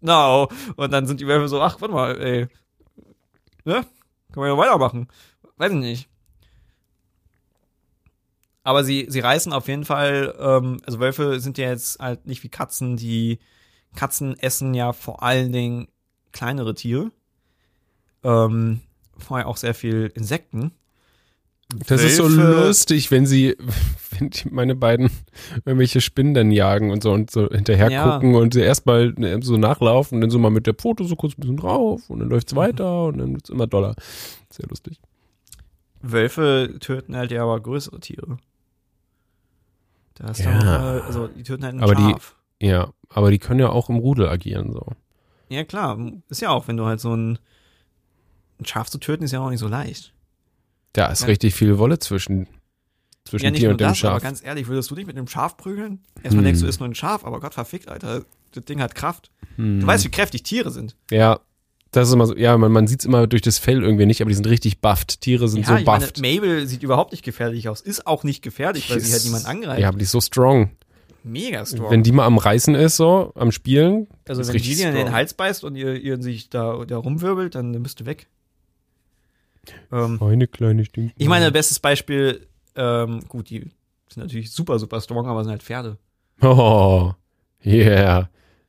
[0.00, 0.48] no.
[0.76, 2.46] Und dann sind die Wölfe so, ach, warte mal, ey,
[3.64, 3.84] ne?
[4.32, 5.08] Können wir ja weitermachen.
[5.58, 6.08] Weiß ich nicht.
[8.66, 12.42] Aber sie, sie reißen auf jeden Fall, ähm, also Wölfe sind ja jetzt halt nicht
[12.42, 13.38] wie Katzen, die
[13.94, 15.86] Katzen essen ja vor allen Dingen
[16.32, 17.12] kleinere Tiere.
[18.24, 18.80] Ähm,
[19.18, 20.72] vorher auch sehr viel Insekten.
[21.88, 23.56] Das ist so Wölfe- lustig, wenn sie,
[24.18, 25.10] wenn die, meine beiden
[25.64, 28.14] irgendwelche Spinnen dann jagen und so und so hinterher Ja.
[28.14, 31.14] gucken und sie erstmal ne, so nachlaufen und dann so mal mit der Pfote so
[31.14, 32.56] kurz ein bisschen drauf und dann läuft's Mhm.
[32.56, 33.94] weiter und dann wird's immer doller.
[34.50, 35.00] Sehr lustig.
[36.02, 38.38] Wölfe töten halt ja aber größere Tiere.
[40.16, 40.50] Da ist Ja.
[40.50, 42.36] mal, also die töten halt ein Aber die- Schaf.
[42.60, 44.84] Ja, aber die können ja auch im Rudel agieren so.
[45.48, 45.98] Ja, klar,
[46.28, 47.38] ist ja auch, wenn du halt so ein,
[48.58, 50.12] ein Schaf zu töten, ist ja auch nicht so leicht.
[50.94, 51.26] Da ist Ja.
[51.28, 52.48] richtig viel Wolle zwischen,
[53.26, 54.22] zwischen ja, nicht dir und dem das, aber Schaf.
[54.22, 56.00] ganz ehrlich, würdest du dich mit einem Schaf prügeln?
[56.22, 56.44] Erstmal Hm.
[56.44, 59.30] denkst du, ist nur ein Schaf, aber Gott verfickt, Alter, das Ding hat Kraft.
[59.56, 59.80] Hm.
[59.80, 60.96] Du weißt, wie kräftig Tiere sind.
[61.10, 61.40] Ja,
[61.96, 64.28] das ist immer so, ja, man, man sieht's immer durch das Fell irgendwie nicht, aber
[64.28, 65.20] die sind richtig bufft.
[65.22, 66.20] Tiere sind ja, so meine, bufft.
[66.20, 67.80] Mabel sieht überhaupt nicht gefährlich aus.
[67.80, 69.80] Ist auch nicht gefährlich, weil sie halt niemand angreift.
[69.80, 70.70] Ja, aber die ist so strong.
[71.24, 71.90] Mega strong.
[71.90, 74.06] Wenn die mal am Reißen ist, so, am Spielen.
[74.28, 75.12] also ist wenn richtig Gillian in den.
[75.12, 78.28] Hals beißt und ihr, ihr sich da, da rumwirbelt, dann, dann bist du weg.
[79.90, 81.14] Ähm, Eine kleine Stinke.
[81.16, 83.60] ich meine, bestes Beispiel, ähm, gut, die
[84.08, 85.96] sind natürlich super, super strong, aber sind halt Pferde.
[86.42, 87.12] Oh,
[87.64, 88.28] yeah.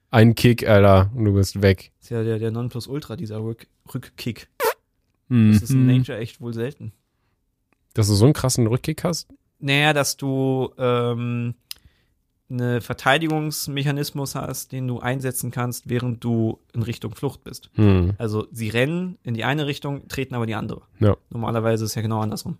[0.09, 1.91] Ein Kick, Alter, und du bist weg.
[1.99, 4.47] ist ja der, der Nonplusultra, dieser Rück, Rückkick.
[5.29, 5.97] Das ist in Mhm.
[5.97, 6.93] Nature echt wohl selten.
[7.93, 9.27] Dass du so einen krassen Rückkick hast?
[9.59, 11.55] Naja, dass du ähm,
[12.49, 17.69] eine Verteidigungsmechanismus hast, den du einsetzen kannst, während du in Richtung Flucht bist.
[17.73, 18.13] Hm.
[18.17, 20.83] Also sie rennen in die eine Richtung, treten aber die andere.
[20.99, 21.17] Ja.
[21.29, 22.57] Normalerweise ist es ja genau andersrum.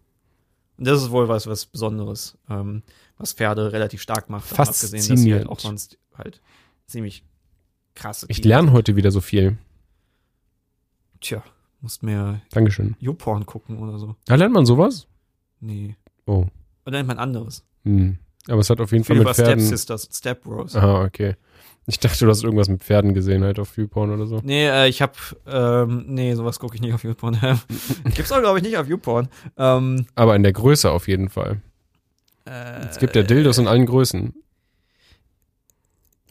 [0.78, 2.84] Und das ist wohl was, was Besonderes, ähm,
[3.18, 4.52] was Pferde relativ stark macht.
[4.52, 6.42] davon abgesehen, dass sie halt auch sonst halt
[6.86, 7.24] ziemlich
[7.98, 9.58] krasse Ich lerne heute wieder so viel.
[11.20, 11.44] Tja,
[11.82, 12.96] musst mehr Dankeschön.
[13.00, 14.16] YouPorn gucken oder so.
[14.26, 15.08] Da lernt man sowas?
[15.60, 15.96] Nee.
[16.26, 16.46] Oh.
[16.86, 17.66] Oder nennt man anderes.
[17.84, 18.18] Hm.
[18.48, 19.64] Aber es hat auf jeden Fall Viel mit über Step Pferden.
[19.66, 20.76] Sisters, Step Bros.
[20.76, 21.36] Aha, okay.
[21.90, 24.42] Ich dachte, du hast irgendwas mit Pferden gesehen, halt auf Viewporn oder so.
[24.44, 27.40] Nee, äh, ich hab, ähm, nee, sowas gucke ich nicht auf YouPorn.
[28.14, 29.30] Gibt's auch, glaube ich, nicht auf YouPorn.
[29.58, 31.62] Ähm, Aber in der Größe auf jeden Fall.
[32.46, 34.34] äh, Es gibt ja Dildos in allen Größen.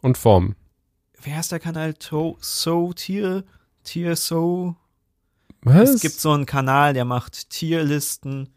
[0.03, 0.57] Und Formen.
[1.27, 1.95] Wie heißt der Kanal?
[1.95, 3.43] To so Tier,
[3.83, 4.77] Tier So.
[5.63, 5.91] Was?
[5.91, 8.49] Es gibt so einen Kanal, der macht Tierlisten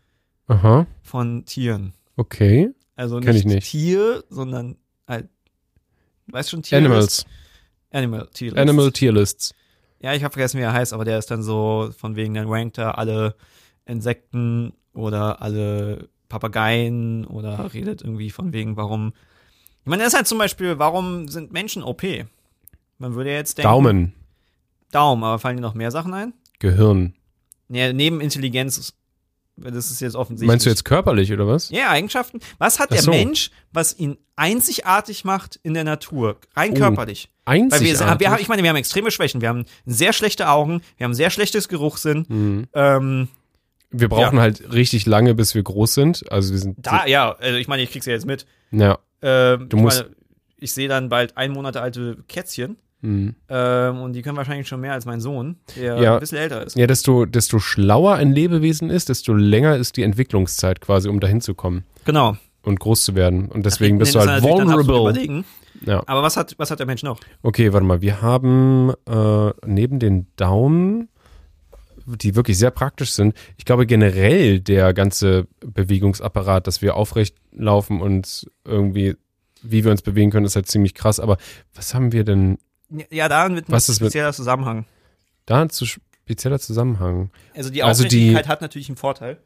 [0.48, 1.94] Aha, von Tieren.
[2.16, 2.70] okay.
[2.96, 3.72] Also nicht, ich nicht.
[3.72, 4.76] Tier, sondern
[5.08, 5.30] halt,
[6.28, 7.26] weißt schon, Tier Animals.
[7.90, 8.60] Animal Tierlist.
[8.60, 9.56] Animal Tierlists.
[10.00, 12.48] Ja, ich habe vergessen, wie er heißt, aber der ist dann so von wegen, dann
[12.50, 13.36] rankt er alle
[13.86, 19.14] Insekten oder alle Papageien oder redet irgendwie von wegen, warum.
[19.82, 22.04] Ich meine, das ist halt zum Beispiel, warum sind Menschen OP?
[23.00, 23.70] Man würde ja jetzt denken.
[23.70, 24.14] Daumen.
[24.92, 26.34] Daumen, aber fallen dir noch mehr Sachen ein?
[26.60, 27.14] Gehirn.
[27.68, 28.94] Nee, neben Intelligenz,
[29.58, 30.48] das ist jetzt offensichtlich.
[30.48, 31.70] Meinst du jetzt körperlich oder was?
[31.70, 32.40] Ja, Eigenschaften.
[32.58, 33.12] Was hat Ach der so.
[33.12, 36.38] Mensch, was ihn einzigartig macht in der Natur?
[36.56, 37.30] Rein Oh, körperlich.
[37.46, 38.20] Weil wir, Einzigartig.
[38.20, 39.42] wir, haben- ich meine, wir haben extreme Schwächen.
[39.42, 42.26] Wir haben sehr schlechte Augen, wir haben sehr schlechtes Geruchssinn.
[42.28, 42.68] Mhm.
[42.74, 43.28] Ähm,
[43.92, 46.32] Wir brauchen halt richtig lange, bis wir groß sind.
[46.32, 46.76] Also wir sind.
[46.86, 48.46] da, ja, also ich meine, ich krieg's ja jetzt mit.
[48.72, 49.00] Ja.
[49.22, 50.16] Ähm, Du ich musst- meine,
[50.58, 53.36] ich sehe dann bald ein Monat alte Kätzchen Mhm.
[53.48, 56.14] ähm, und die können wahrscheinlich schon mehr als mein Sohn, der Ja.
[56.16, 56.76] ein bisschen älter ist.
[56.76, 61.40] Ja, desto, desto schlauer ein Lebewesen ist, desto länger ist die Entwicklungszeit quasi, um dahin
[61.40, 62.36] zu kommen Genau.
[62.64, 63.48] und groß zu werden.
[63.48, 65.44] Und deswegen bist du halt vulnerable.
[65.86, 66.04] Ja.
[66.08, 67.22] Aber was hat, was hat der Mensch noch?
[67.42, 68.02] Okay, warte mal.
[68.02, 71.08] Wir haben äh, neben den Daumen,
[72.06, 78.02] die wirklich sehr praktisch sind, ich glaube generell der ganze Bewegungsapparat, dass wir aufrecht laufen
[78.02, 79.16] und irgendwie,
[79.62, 81.20] wie wir uns bewegen können, ist halt ziemlich krass.
[81.20, 81.38] Aber
[81.74, 82.58] was haben wir denn
[83.12, 84.86] Ja, da mit Was ist mit- spezieller Zusammenhang.
[85.46, 87.30] da zu spezieller Zusammenhang?
[87.56, 89.38] Also die Also die- hat natürlich einen Vorteil,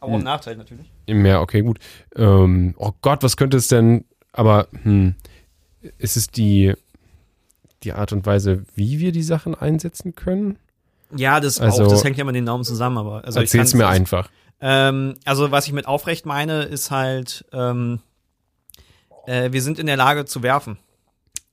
[0.00, 0.24] aber auch einen Hm.
[0.24, 0.90] Nachteil natürlich.
[1.06, 1.78] Ja, okay, gut.
[2.16, 5.14] Ähm, oh Gott, was könnte es denn, aber hm,
[5.98, 6.74] ist es die,
[7.84, 10.58] die Art und Weise, wie wir die Sachen einsetzen können?
[11.16, 11.88] Ja, das Also- auch.
[11.90, 14.28] Das hängt ja mit den Daumen zusammen, aber also Erzähl's mir einfach.
[14.60, 18.00] Ähm, also was ich mit aufrecht meine, ist halt, ähm,
[19.26, 20.78] äh, wir sind in der Lage zu werfen.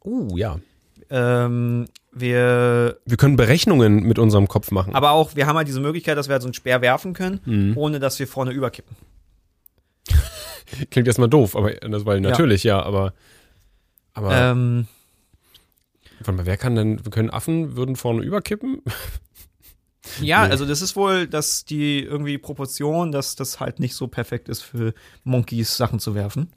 [0.01, 0.59] Oh, ja.
[1.09, 4.95] Ähm, wir, Wir können Berechnungen mit unserem Kopf machen.
[4.95, 7.41] aber auch, wir haben halt diese Möglichkeit, dass wir halt so einen Speer werfen können,
[7.45, 7.77] Mhm.
[7.77, 8.95] ohne dass wir vorne überkippen.
[10.91, 13.13] Klingt erstmal doof, aber das weil natürlich, ja, aber
[14.13, 14.87] aber Ähm,
[16.19, 18.81] warte mal, wer kann denn, wir können Affen würden vorne überkippen?
[20.21, 20.51] ja, Nee.
[20.51, 24.61] also das ist wohl, dass die irgendwie Proportion, dass das halt nicht so perfekt ist
[24.61, 26.51] für Monkeys Sachen zu werfen.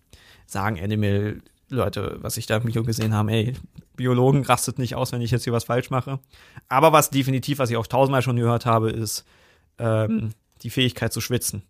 [0.47, 3.55] Sagen Animal Leute, was ich da im Video gesehen haben, ey,
[3.97, 6.19] Biologen rastet nicht aus, wenn ich jetzt hier was falsch mache.
[6.69, 9.25] Aber was definitiv, was ich auch tausendmal schon gehört habe, ist
[9.79, 10.31] ähm,
[10.63, 11.63] die Fähigkeit zu schwitzen.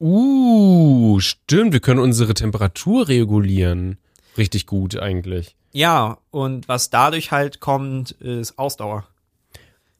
[0.00, 3.98] Uh, stimmt, wir können unsere Temperatur regulieren.
[4.38, 5.56] Richtig gut eigentlich.
[5.72, 9.06] Ja, und was dadurch halt kommt, ist Ausdauer.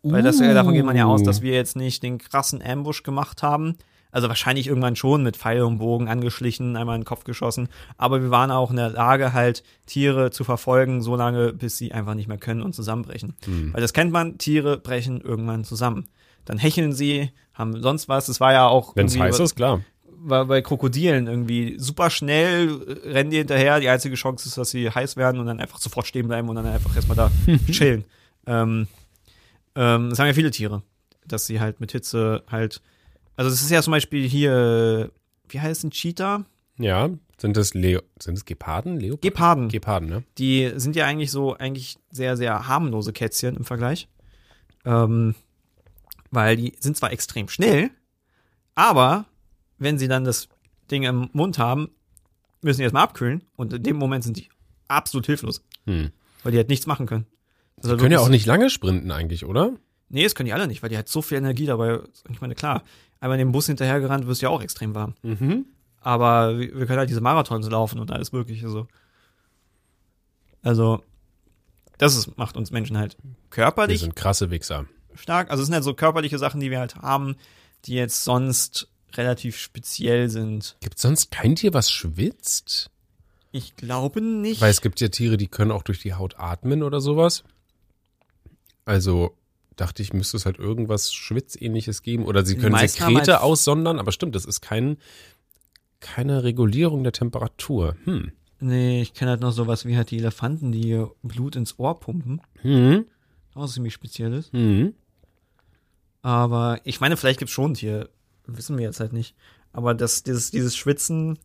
[0.02, 3.02] Weil das, äh, davon geht man ja aus, dass wir jetzt nicht den krassen Ambush
[3.02, 3.76] gemacht haben.
[4.12, 7.68] Also wahrscheinlich irgendwann schon mit Pfeil und Bogen angeschlichen, einmal in den Kopf geschossen.
[7.96, 11.92] Aber wir waren auch in der Lage, halt Tiere zu verfolgen, so lange, bis sie
[11.92, 13.34] einfach nicht mehr können und zusammenbrechen.
[13.44, 13.72] Hm.
[13.72, 16.08] Weil das kennt man, Tiere brechen irgendwann zusammen.
[16.44, 18.26] Dann hecheln sie, haben sonst was.
[18.26, 19.82] Das war ja auch Wenn es heiß ist, klar.
[20.04, 22.68] war bei Krokodilen irgendwie super schnell
[23.04, 23.80] äh, rennen die hinterher.
[23.80, 26.56] Die einzige Chance ist, dass sie heiß werden und dann einfach sofort stehen bleiben und
[26.56, 27.30] dann einfach erstmal da
[27.70, 28.04] chillen.
[28.46, 28.88] Ähm,
[29.76, 30.82] ähm, das haben ja viele Tiere,
[31.26, 32.80] dass sie halt mit Hitze halt.
[33.40, 35.10] Also das ist ja zum Beispiel hier,
[35.48, 36.44] wie heißt ein Cheetah?
[36.78, 39.00] Ja, sind es Leo, sind es Geparden?
[39.00, 39.16] Leo?
[39.16, 39.70] Geparden.
[39.70, 40.24] Geparden, ne?
[40.36, 44.08] Die sind ja eigentlich so eigentlich sehr, sehr harmlose Kätzchen im Vergleich.
[44.84, 45.34] Ähm,
[46.30, 47.88] weil die sind zwar extrem schnell,
[48.74, 49.24] aber
[49.78, 50.50] wenn sie dann das
[50.90, 51.88] Ding im Mund haben,
[52.60, 54.50] müssen die erstmal abkühlen und in dem Moment sind die
[54.86, 56.10] absolut hilflos, Hm.
[56.42, 57.24] weil die halt nichts machen können.
[57.78, 59.72] Also Die können ja auch nicht lange sprinten eigentlich, oder?
[60.10, 62.00] Nee, das können die alle nicht, weil die halt so viel Energie dabei.
[62.28, 62.82] Ich meine, klar,
[63.20, 65.14] einmal in dem Bus hinterhergerannt, wirst du ja auch extrem warm.
[65.22, 65.66] Mhm.
[66.00, 68.88] Aber wir wir können halt diese Marathons laufen und alles Mögliche so.
[70.62, 71.02] Also,
[71.98, 74.86] das ist, macht uns Menschen halt Wir körperlich sind krasse Wichser.
[75.14, 75.50] stark.
[75.50, 77.36] Also, es sind halt so körperliche Sachen, die wir halt haben,
[77.84, 80.76] die jetzt sonst relativ speziell sind.
[80.80, 82.90] Gibt sonst kein Tier, was schwitzt?
[83.52, 84.60] Ich glaube nicht.
[84.60, 87.42] Weil es gibt ja Tiere, die können auch durch die Haut atmen oder sowas.
[88.84, 89.36] Also
[89.80, 92.26] dachte ich, müsste es halt irgendwas Schwitzähnliches geben.
[92.26, 94.98] Oder sie können Sekrete halt- aussondern, aber stimmt, das ist kein,
[96.00, 97.96] keine Regulierung der Temperatur.
[98.04, 98.32] Hm.
[98.60, 101.98] Nee, ich kenne halt noch sowas wie halt die Elefanten, die ihr Blut ins Ohr
[101.98, 102.42] pumpen.
[102.60, 103.06] Hm.
[103.54, 104.52] Was ziemlich spezielles.
[104.52, 104.94] Hm.
[106.22, 108.10] Aber ich meine, vielleicht gibt's schon ein Tier.
[108.46, 109.34] Wissen wir jetzt halt nicht.
[109.72, 111.38] Aber das, dieses, dieses Schwitzen,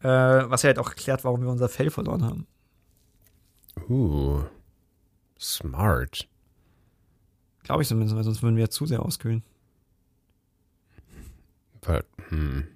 [0.00, 2.46] äh, was ja halt auch erklärt, warum wir unser Fell verloren haben.
[3.88, 4.42] Uh.
[5.38, 6.28] Smart.
[7.66, 9.42] Glaube ich zumindest, weil sonst würden wir ja zu sehr auskühlen.
[11.80, 12.68] But, hm.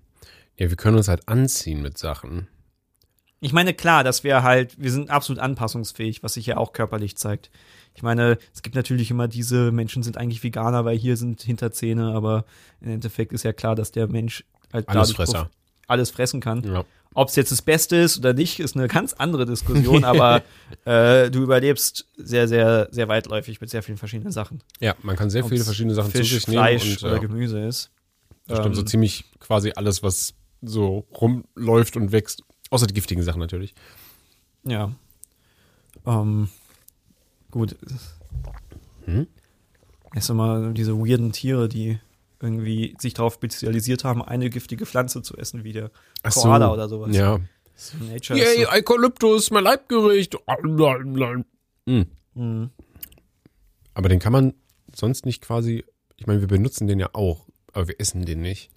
[0.57, 2.49] Ja, wir können uns halt anziehen mit Sachen.
[3.41, 7.17] Ich meine, klar, dass wir halt, wir sind absolut anpassungsfähig, was sich ja auch körperlich
[7.17, 7.53] zeigt.
[7.95, 12.13] Ich meine, es gibt natürlich immer diese Menschen sind eigentlich Veganer, weil hier sind Hinterzähne,
[12.13, 12.45] aber
[12.81, 15.51] im Endeffekt ist ja klar, dass der Mensch halt Allesfresser.
[15.91, 16.65] Alles fressen kann.
[16.65, 16.85] Ja.
[17.13, 20.43] Ob es jetzt das Beste ist oder nicht, ist eine ganz andere Diskussion, aber
[20.85, 24.63] äh, du überlebst sehr, sehr, sehr weitläufig mit sehr vielen verschiedenen Sachen.
[24.79, 26.61] Ja, man kann sehr viele Ob's verschiedene Sachen Fisch, zu sich nehmen.
[26.61, 27.91] Fleisch und, oder ja, Gemüse ist.
[28.47, 32.45] das stimmt, so Ähm, ziemlich quasi alles, was so rumläuft und wächst.
[32.71, 33.75] Außer die giftigen Sachen natürlich.
[34.65, 34.93] Ja.
[36.07, 36.49] Ähm,
[37.51, 37.77] gut.
[39.07, 39.27] Hm?
[40.15, 41.99] Erst einmal diese weirden Tiere, die
[42.41, 45.91] irgendwie sich darauf spezialisiert haben, eine giftige Pflanze zu essen, wie der
[46.23, 46.43] Ach so.
[46.43, 47.15] Koala oder sowas.
[47.15, 47.39] Ja.
[47.75, 50.37] So Nature Yay, so, Eukalyptus, mein Leibgericht.
[51.87, 52.07] Hm.
[52.35, 52.71] Mhm.
[53.95, 54.55] Aber den kann man
[54.95, 55.85] sonst nicht quasi,
[56.17, 58.71] ich meine, wir benutzen den ja auch, aber wir essen den nicht.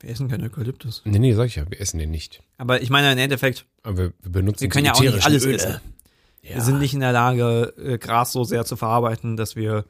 [0.00, 1.02] wir essen keinen Eukalyptus.
[1.04, 2.42] Nee, nee, sag ich ja, wir essen den nicht.
[2.58, 5.44] Aber ich meine, im Endeffekt, Aber wir, wir benutzen wir können ja auch nicht alles
[5.44, 5.56] Öle.
[5.56, 5.80] essen.
[6.42, 6.56] Ja.
[6.56, 9.84] Wir sind nicht in der Lage, äh, Gras so sehr zu verarbeiten, dass wir,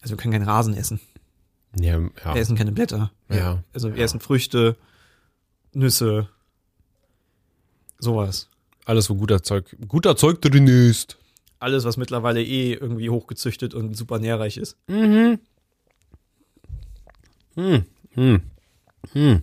[0.00, 1.00] also wir können keinen Rasen essen.
[1.78, 2.36] Ja, Wir ja.
[2.36, 3.12] essen keine Blätter.
[3.30, 3.62] Ja.
[3.72, 4.76] Also wir essen Früchte,
[5.72, 6.28] Nüsse,
[7.98, 8.48] sowas.
[8.84, 11.18] Alles, wo guter Zeug, guter Zeug drin ist.
[11.58, 14.76] Alles, was mittlerweile eh irgendwie hochgezüchtet und super nährreich ist.
[14.88, 15.38] Mhm.
[17.54, 18.40] Hm, hm,
[19.12, 19.42] hm.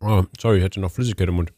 [0.00, 1.52] Oh, sorry, ich hatte noch Flüssigkeit im Mund.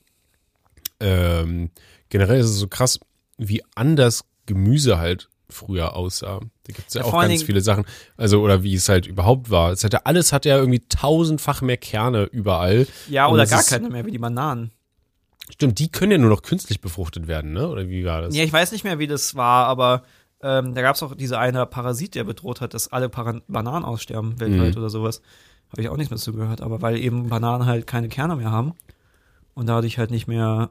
[1.01, 1.71] Ähm,
[2.09, 2.99] generell ist es so krass,
[3.37, 6.41] wie anders Gemüse halt früher aussah.
[6.65, 7.85] Da gibt's ja, Ja, auch ganz Dingen- viele Sachen.
[8.17, 9.73] Also, oder wie es halt überhaupt war.
[9.73, 12.87] Es hatte, alles hat ja irgendwie tausendfach mehr Kerne überall.
[13.09, 14.73] Ja, oder gar ist- keine mehr, wie die Bananen.
[15.51, 17.69] Stimmt, die können ja nur noch künstlich befruchtet werden, ne?
[17.69, 18.35] Oder wie war das?
[18.37, 20.03] Ja, ich weiß nicht mehr, wie das war, aber
[20.43, 23.85] ähm, da gab es auch diese eine Parasit, der bedroht hat, dass alle Para Bananen
[23.85, 24.79] aussterben weltweit Mhm.
[24.81, 25.23] oder sowas.
[25.73, 28.75] Habe ich auch nichts mehr zugehört, aber weil eben Bananen halt keine Kerne mehr haben
[29.55, 30.71] und dadurch halt nicht mehr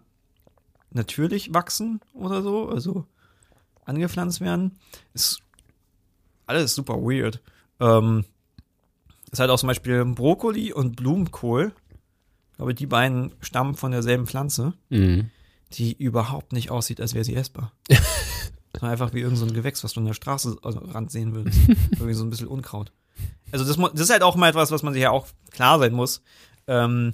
[0.92, 3.06] natürlich wachsen oder so, also
[3.88, 4.78] angepflanzt werden,
[5.14, 5.40] ist
[6.46, 7.42] alles super weird.
[7.80, 8.26] Ähm,
[9.32, 11.74] ist halt auch zum Beispiel Brokkoli und Blumenkohl.
[12.52, 15.30] Ich glaube, die beiden stammen von derselben Pflanze Mhm.
[15.74, 17.72] die überhaupt nicht aussieht, als wäre sie essbar.
[18.74, 21.34] Sondern einfach wie irgendein so ein Gewächs, was du in der Straße also, Rand sehen
[21.34, 21.60] würdest.
[21.92, 22.92] Irgendwie so ein bisschen Unkraut.
[23.52, 25.94] Also das, das ist halt auch mal etwas, was man sich ja auch klar sein
[25.94, 26.22] muss.
[26.68, 27.14] Ähm,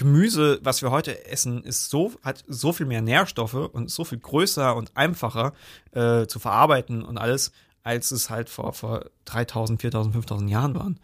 [0.00, 4.16] Gemüse, was wir heute essen, ist so, hat so viel mehr Nährstoffe und so viel
[4.16, 5.52] größer und einfacher
[5.92, 10.98] äh, zu verarbeiten und alles, als es halt vor, vor 3000, 4000, 5000 Jahren waren.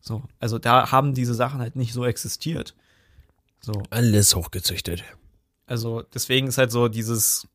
[0.00, 2.74] So, also da haben diese Sachen halt nicht so existiert.
[3.60, 5.04] So, Alles hochgezüchtet.
[5.66, 7.46] also deswegen ist halt so dieses,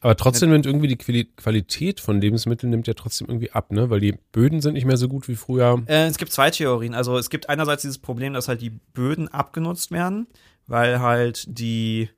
[0.00, 3.90] Aber trotzdem nimmt irgendwie die Quali Qualität von Lebensmitteln nimmt ja trotzdem irgendwie ab, ne?
[3.90, 5.82] Weil die Böden sind nicht mehr so gut wie früher.
[5.86, 6.94] Äh, es gibt zwei Theorien.
[6.94, 10.28] Also es gibt einerseits dieses Problem, dass halt die Böden abgenutzt werden,
[10.66, 12.10] weil halt die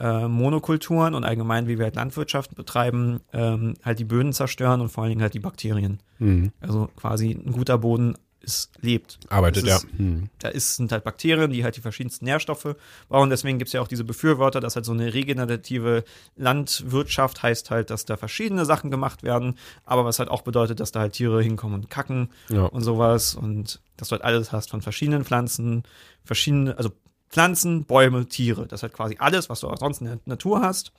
[0.00, 4.88] äh, Monokulturen und allgemein, wie wir halt Landwirtschaft betreiben, ähm, halt die Böden zerstören und
[4.88, 6.00] vor allen Dingen halt die Bakterien.
[6.18, 6.52] Mhm.
[6.60, 9.18] Also quasi ein guter Boden ist, lebt.
[9.28, 9.76] Arbeitet, ja.
[9.76, 10.28] ist- Mhm.
[10.38, 12.76] Da ist, sind halt Bakterien, die halt die verschiedensten Nährstoffe
[13.08, 13.30] brauchen.
[13.30, 16.04] Deswegen gibt es ja auch diese Befürworter, dass halt so eine regenerative
[16.36, 20.92] Landwirtschaft heißt halt, dass da verschiedene Sachen gemacht werden, aber was halt auch bedeutet, dass
[20.92, 22.66] da halt Tiere hinkommen und kacken Ja.
[22.66, 25.82] und sowas und dass du halt alles hast von verschiedenen Pflanzen,
[26.24, 26.90] verschiedene, also
[27.30, 28.66] Pflanzen, Bäume, Tiere.
[28.66, 30.92] Das ist halt quasi alles, was du auch sonst in der Natur hast,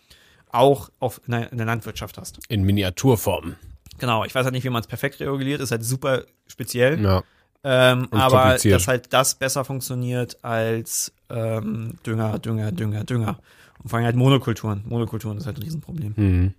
[0.52, 2.40] auch auf, in, der, in der Landwirtschaft hast.
[2.50, 3.56] In Miniaturform.
[3.98, 7.02] Genau, ich weiß halt nicht, wie man es perfekt reguliert, ist halt super speziell.
[7.02, 7.24] Ja.
[7.64, 13.40] Ähm, aber dass halt das besser funktioniert als ähm, Dünger, Dünger, Dünger, Dünger.
[13.82, 14.84] Und vor allem halt Monokulturen.
[14.86, 16.14] Monokulturen ist halt ein Riesenproblem.
[16.16, 16.54] Mhm.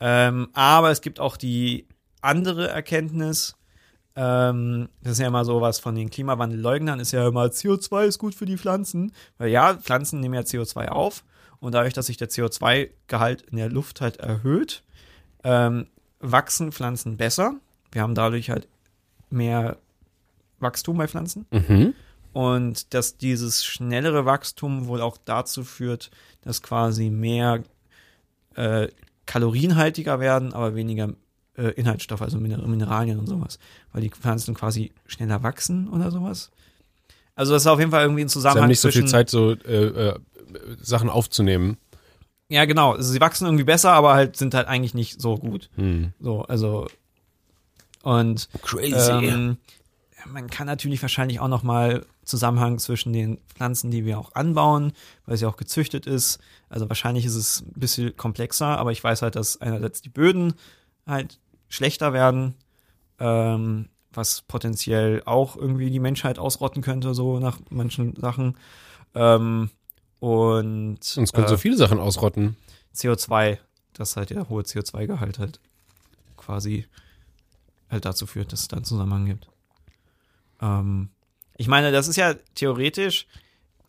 [0.00, 1.86] Ähm, aber es gibt auch die
[2.22, 3.56] andere Erkenntnis,
[4.16, 8.18] ähm, das ist ja immer so was von den Klimawandelleugnern, ist ja immer, CO2 ist
[8.18, 9.12] gut für die Pflanzen.
[9.38, 11.22] Weil ja, Pflanzen nehmen ja CO2 auf
[11.60, 14.82] und dadurch, dass sich der CO2-Gehalt in der Luft halt erhöht,
[15.44, 15.86] ähm,
[16.20, 17.54] wachsen Pflanzen besser.
[17.92, 18.68] Wir haben dadurch halt
[19.30, 19.78] mehr
[20.58, 21.46] Wachstum bei Pflanzen.
[21.50, 21.94] Mhm.
[22.32, 26.10] Und dass dieses schnellere Wachstum wohl auch dazu führt,
[26.42, 27.64] dass quasi mehr
[28.54, 28.88] äh,
[29.26, 31.14] kalorienhaltiger werden, aber weniger
[31.56, 33.58] äh, Inhaltsstoffe, also Miner- Mineralien und sowas,
[33.92, 36.50] weil die Pflanzen quasi schneller wachsen oder sowas.
[37.34, 39.30] Also das ist auf jeden Fall irgendwie ein Sie Zusammenhang haben nicht so viel Zeit,
[39.30, 40.18] so äh, äh,
[40.80, 41.78] Sachen aufzunehmen.
[42.50, 42.92] Ja, genau.
[42.92, 45.70] Also sie wachsen irgendwie besser, aber halt sind halt eigentlich nicht so gut.
[45.76, 46.12] Hm.
[46.20, 46.88] So, also
[48.02, 49.10] und Crazy.
[49.10, 49.56] ähm,
[50.26, 54.92] man kann natürlich wahrscheinlich auch noch mal Zusammenhang zwischen den Pflanzen, die wir auch anbauen,
[55.26, 56.38] weil sie auch gezüchtet ist.
[56.68, 60.54] Also wahrscheinlich ist es ein bisschen komplexer, aber ich weiß halt, dass einerseits die Böden
[61.06, 61.38] halt
[61.68, 62.54] schlechter werden,
[63.18, 68.56] ähm, was potenziell auch irgendwie die Menschheit ausrotten könnte, so nach manchen Sachen.
[69.14, 69.70] Ähm,
[70.20, 72.56] und Uns können so äh, viele Sachen ausrotten.
[72.94, 73.58] CO2,
[73.94, 75.60] dass halt der hohe CO2-Gehalt halt
[76.36, 76.86] quasi
[77.90, 79.48] halt dazu führt, dass es da einen Zusammenhang gibt.
[80.60, 81.10] Ähm,
[81.56, 83.26] ich meine, das ist ja theoretisch,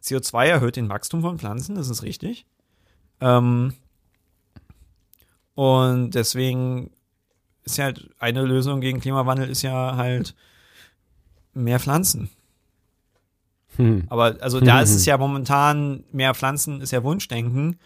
[0.04, 2.46] CO2 erhöht den Wachstum von Pflanzen, das ist richtig.
[3.20, 3.74] Ähm,
[5.54, 6.92] und deswegen
[7.64, 10.34] ist ja halt eine Lösung gegen Klimawandel ist ja halt
[11.54, 12.30] mehr Pflanzen.
[13.78, 14.04] Hm.
[14.08, 17.80] Aber also da ist es ja momentan, mehr Pflanzen ist ja Wunschdenken.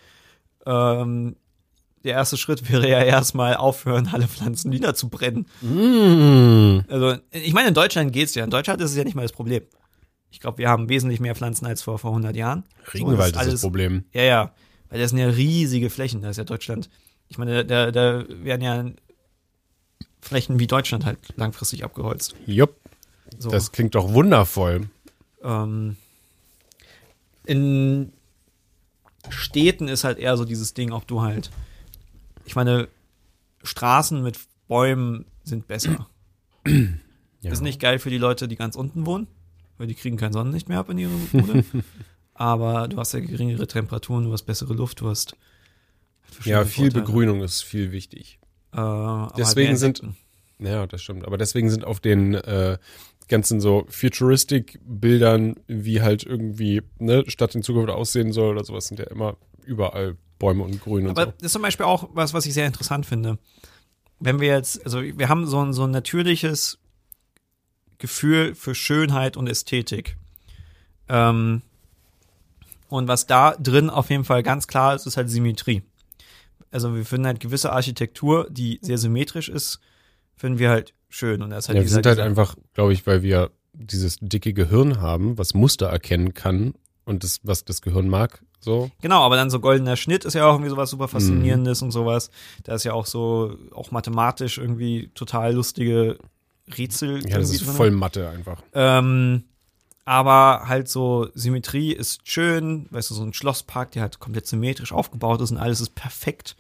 [0.65, 1.35] Ähm,
[2.03, 5.47] der erste Schritt wäre ja erstmal aufhören, alle Pflanzen niederzubrennen.
[5.61, 6.81] Mm.
[6.87, 8.43] Also, ich meine, in Deutschland geht's ja.
[8.43, 9.63] In Deutschland ist es ja nicht mal das Problem.
[10.29, 12.63] Ich glaube, wir haben wesentlich mehr Pflanzen als vor, vor 100 Jahren.
[12.93, 14.03] Regenwald So, ist das Problem.
[14.13, 14.51] Ja, ja.
[14.89, 16.21] Weil das sind ja riesige Flächen.
[16.21, 16.89] Da ist ja Deutschland.
[17.27, 18.85] Ich meine, da, da werden ja
[20.21, 22.35] Flächen wie Deutschland halt langfristig abgeholzt.
[22.45, 22.75] Jupp,
[23.39, 23.49] So.
[23.49, 24.89] das klingt doch wundervoll.
[25.45, 25.95] Ähm,
[27.45, 28.11] in
[29.29, 31.51] Städten ist halt eher so dieses Ding, ob du halt,
[32.45, 32.87] ich meine,
[33.63, 36.07] Straßen mit Bäumen sind besser.
[37.41, 37.51] Ja.
[37.51, 39.27] Ist nicht geil für die Leute, die ganz unten wohnen,
[39.77, 41.63] weil die kriegen kein Sonnenlicht mehr ab in ihre Bude.
[42.33, 45.37] Aber du hast ja geringere Temperaturen, du hast bessere Luft, du hast
[46.43, 47.05] Ja, verschiedene viel Vorteile.
[47.05, 48.39] Begrünung ist viel wichtig.
[48.73, 50.03] Äh, aber halt Deswegen mehr sind-.
[50.59, 51.25] Ja, das stimmt.
[51.25, 52.77] Aber deswegen sind auf den äh,
[53.27, 58.99] ganzen so Futuristic-Bildern, wie halt irgendwie ne, Stadt in Zukunft aussehen soll oder sowas, sind
[58.99, 61.33] ja immer überall Bäume und Grün und Aber so.
[61.37, 63.37] das ist zum Beispiel auch was, was ich sehr interessant finde.
[64.19, 66.77] Wenn wir jetzt, also wir haben so ein, so ein natürliches
[67.97, 70.17] Gefühl für Schönheit und Ästhetik.
[71.07, 71.61] Ähm,
[72.89, 75.83] und was da drin auf jeden Fall ganz klar ist, ist halt Symmetrie.
[76.71, 79.79] Also wir finden halt gewisse Architektur, die sehr symmetrisch ist,
[80.35, 81.41] finden wir halt schön.
[81.41, 84.53] Und das ist halt Ja, wir sind halt einfach, glaube ich, weil wir dieses dicke
[84.53, 86.73] Gehirn haben, was Muster erkennen kann
[87.05, 88.89] und das, was das Gehirn mag, so.
[89.01, 91.09] Genau, aber dann so goldener Schnitt ist ja auch irgendwie sowas super Mhm.
[91.09, 92.31] faszinierendes und sowas.
[92.63, 96.17] Da ist ja auch so, auch mathematisch irgendwie total lustige
[96.77, 97.27] Rätsel.
[97.29, 97.75] Ja, das ist drin.
[97.75, 98.61] voll Mathe einfach.
[98.73, 99.43] Ähm,
[100.05, 104.91] aber halt so Symmetrie ist schön, weißt du, so ein Schlosspark, der halt komplett symmetrisch
[104.93, 106.55] aufgebaut ist und alles ist perfekt,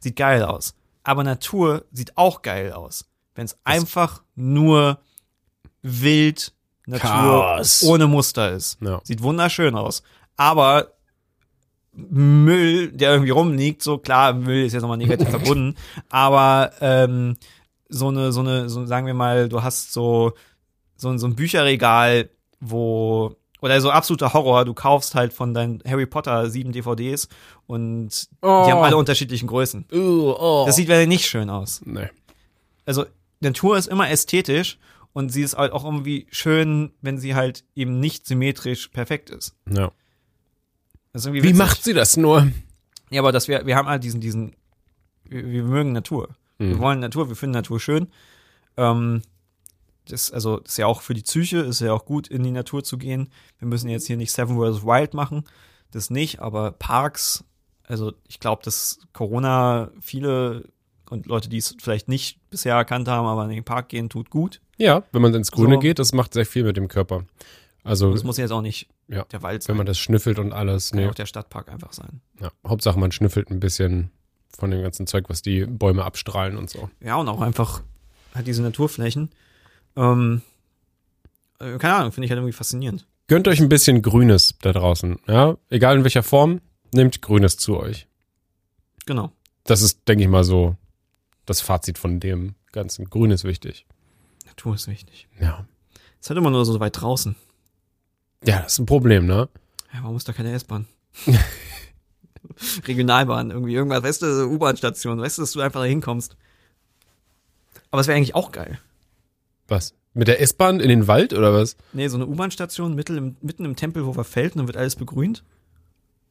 [0.00, 0.74] sieht geil aus.
[1.02, 3.04] Aber Natur sieht auch geil aus,
[3.38, 4.98] wenn es einfach nur
[5.82, 6.52] wild
[6.86, 7.84] Natur Chaos.
[7.84, 8.78] ohne Muster ist.
[8.80, 9.00] Ja.
[9.04, 10.02] Sieht wunderschön aus.
[10.36, 10.88] Aber
[11.92, 15.76] Müll, der irgendwie rumliegt, so klar, Müll ist jetzt nochmal negativ verbunden,
[16.08, 17.36] aber ähm,
[17.88, 20.32] so eine, so eine, so sagen wir mal, du hast so,
[20.96, 22.30] so, so ein Bücherregal,
[22.60, 27.28] wo, oder so absoluter Horror, du kaufst halt von deinen Harry Potter sieben DVDs
[27.66, 28.64] und Oh.
[28.66, 29.86] die haben alle unterschiedlichen Größen.
[29.92, 30.64] Uh, oh.
[30.66, 31.80] Das sieht wieder nicht schön aus.
[31.84, 32.08] nee.
[32.86, 33.04] Also,
[33.40, 34.78] Natur ist immer ästhetisch
[35.12, 39.54] und sie ist halt auch irgendwie schön, wenn sie halt eben nicht symmetrisch perfekt ist.
[39.70, 39.92] Ja.
[41.12, 42.50] Das ist Wie macht sie das nur?
[43.10, 44.54] Ja, aber dass wir, wir haben halt diesen, diesen,
[45.24, 46.36] wir, wir mögen Natur.
[46.58, 46.78] Wir Mhm.
[46.80, 48.08] wollen Natur, wir finden Natur schön.
[48.76, 49.22] Ähm,
[50.06, 52.50] das, also, das ist ja auch für die Psyche, ist ja auch gut, in die
[52.50, 53.30] Natur zu gehen.
[53.58, 54.82] Wir müssen jetzt hier nicht Seven vs.
[54.84, 55.44] Wild machen.
[55.90, 57.44] Das nicht, aber Parks,
[57.84, 60.64] also ich glaube, dass Corona viele
[61.10, 64.30] und Leute, die es vielleicht nicht bisher erkannt haben, aber in den Park gehen, tut
[64.30, 64.60] gut.
[64.76, 65.80] Ja, wenn man ins Grüne So.
[65.80, 67.24] geht, das macht sehr viel mit dem Körper.
[67.84, 69.70] Also, Das muss jetzt auch nicht Ja, der Wald sein.
[69.70, 70.90] wenn man das schnüffelt und alles.
[70.90, 71.08] kann Nee.
[71.08, 72.20] auch der Stadtpark einfach sein.
[72.40, 74.10] Ja, Hauptsache, man schnüffelt ein bisschen
[74.56, 76.90] von dem ganzen Zeug, was die Bäume abstrahlen und so.
[77.00, 77.82] Ja, und auch einfach
[78.34, 79.30] halt diese Naturflächen.
[79.96, 80.42] Ähm,
[81.60, 83.06] äh, keine Ahnung, finde ich halt irgendwie faszinierend.
[83.26, 85.18] Gönnt euch ein bisschen Grünes da draußen.
[85.26, 86.60] Ja, egal in welcher Form,
[86.92, 88.06] nehmt Grünes zu euch.
[89.06, 89.32] Genau.
[89.64, 90.76] Das ist, denke ich mal, so
[91.48, 93.08] das Fazit von dem Ganzen.
[93.08, 93.86] Grün ist wichtig.
[94.46, 95.28] Natur ist wichtig.
[95.40, 95.66] Ja.
[96.20, 97.36] Ist halt immer nur so weit draußen.
[98.44, 99.48] Ja, das ist ein Problem, ne?
[99.92, 100.86] Ja, warum ist da keine S-Bahn?
[102.86, 106.36] Regionalbahn, irgendwie irgendwas, weißt du, so U-Bahn-Station, weißt du, dass du einfach da hinkommst.
[107.90, 108.78] Aber es wäre eigentlich auch geil.
[109.66, 109.94] Was?
[110.14, 111.76] Mit der S-Bahn in den Wald oder was?
[111.92, 114.96] Nee, so eine U-Bahn-Station mitten im, mitten im Tempel, wo verfällt und dann wird alles
[114.96, 115.44] begrünt.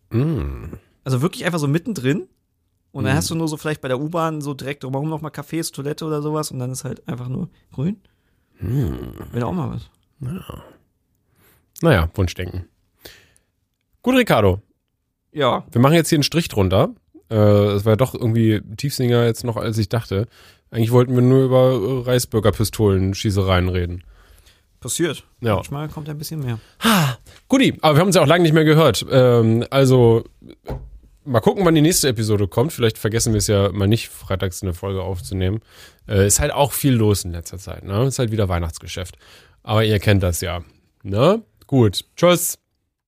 [0.09, 0.73] Mm.
[1.03, 2.27] Also wirklich einfach so mittendrin
[2.97, 5.71] Und dann hast du nur so vielleicht bei der U-Bahn so direkt drumherum nochmal Cafés,
[5.71, 7.97] Toilette oder sowas und dann ist halt einfach nur grün.
[8.59, 9.89] Wäre auch mal was.
[11.81, 12.65] Naja, Wunschdenken.
[14.01, 14.61] Gut, Ricardo.
[15.31, 15.63] Ja.
[15.71, 16.89] Wir machen jetzt hier einen Strich drunter.
[17.29, 20.25] Äh, Es war ja doch irgendwie tiefsinniger jetzt noch, als ich dachte.
[20.71, 24.03] Eigentlich wollten wir nur über äh, Reisbürgerpistolen, Schießereien reden.
[24.79, 25.23] Passiert.
[25.41, 25.55] Ja.
[25.57, 26.57] Manchmal kommt ein bisschen mehr.
[27.47, 29.05] Guti, aber wir haben uns ja auch lange nicht mehr gehört.
[29.11, 30.23] Ähm, also
[31.27, 32.73] mal gucken, wann die nächste Episode kommt.
[32.73, 35.59] Vielleicht vergessen wir es ja mal nicht, freitags eine Folge aufzunehmen.
[36.07, 37.83] Äh, ist halt auch viel los in letzter Zeit.
[37.83, 38.05] Ne?
[38.05, 39.17] Ist halt wieder Weihnachtsgeschäft.
[39.63, 40.63] Aber ihr kennt das ja.
[41.03, 41.43] Ne?
[41.67, 42.05] Gut.
[42.15, 42.57] Tschüss.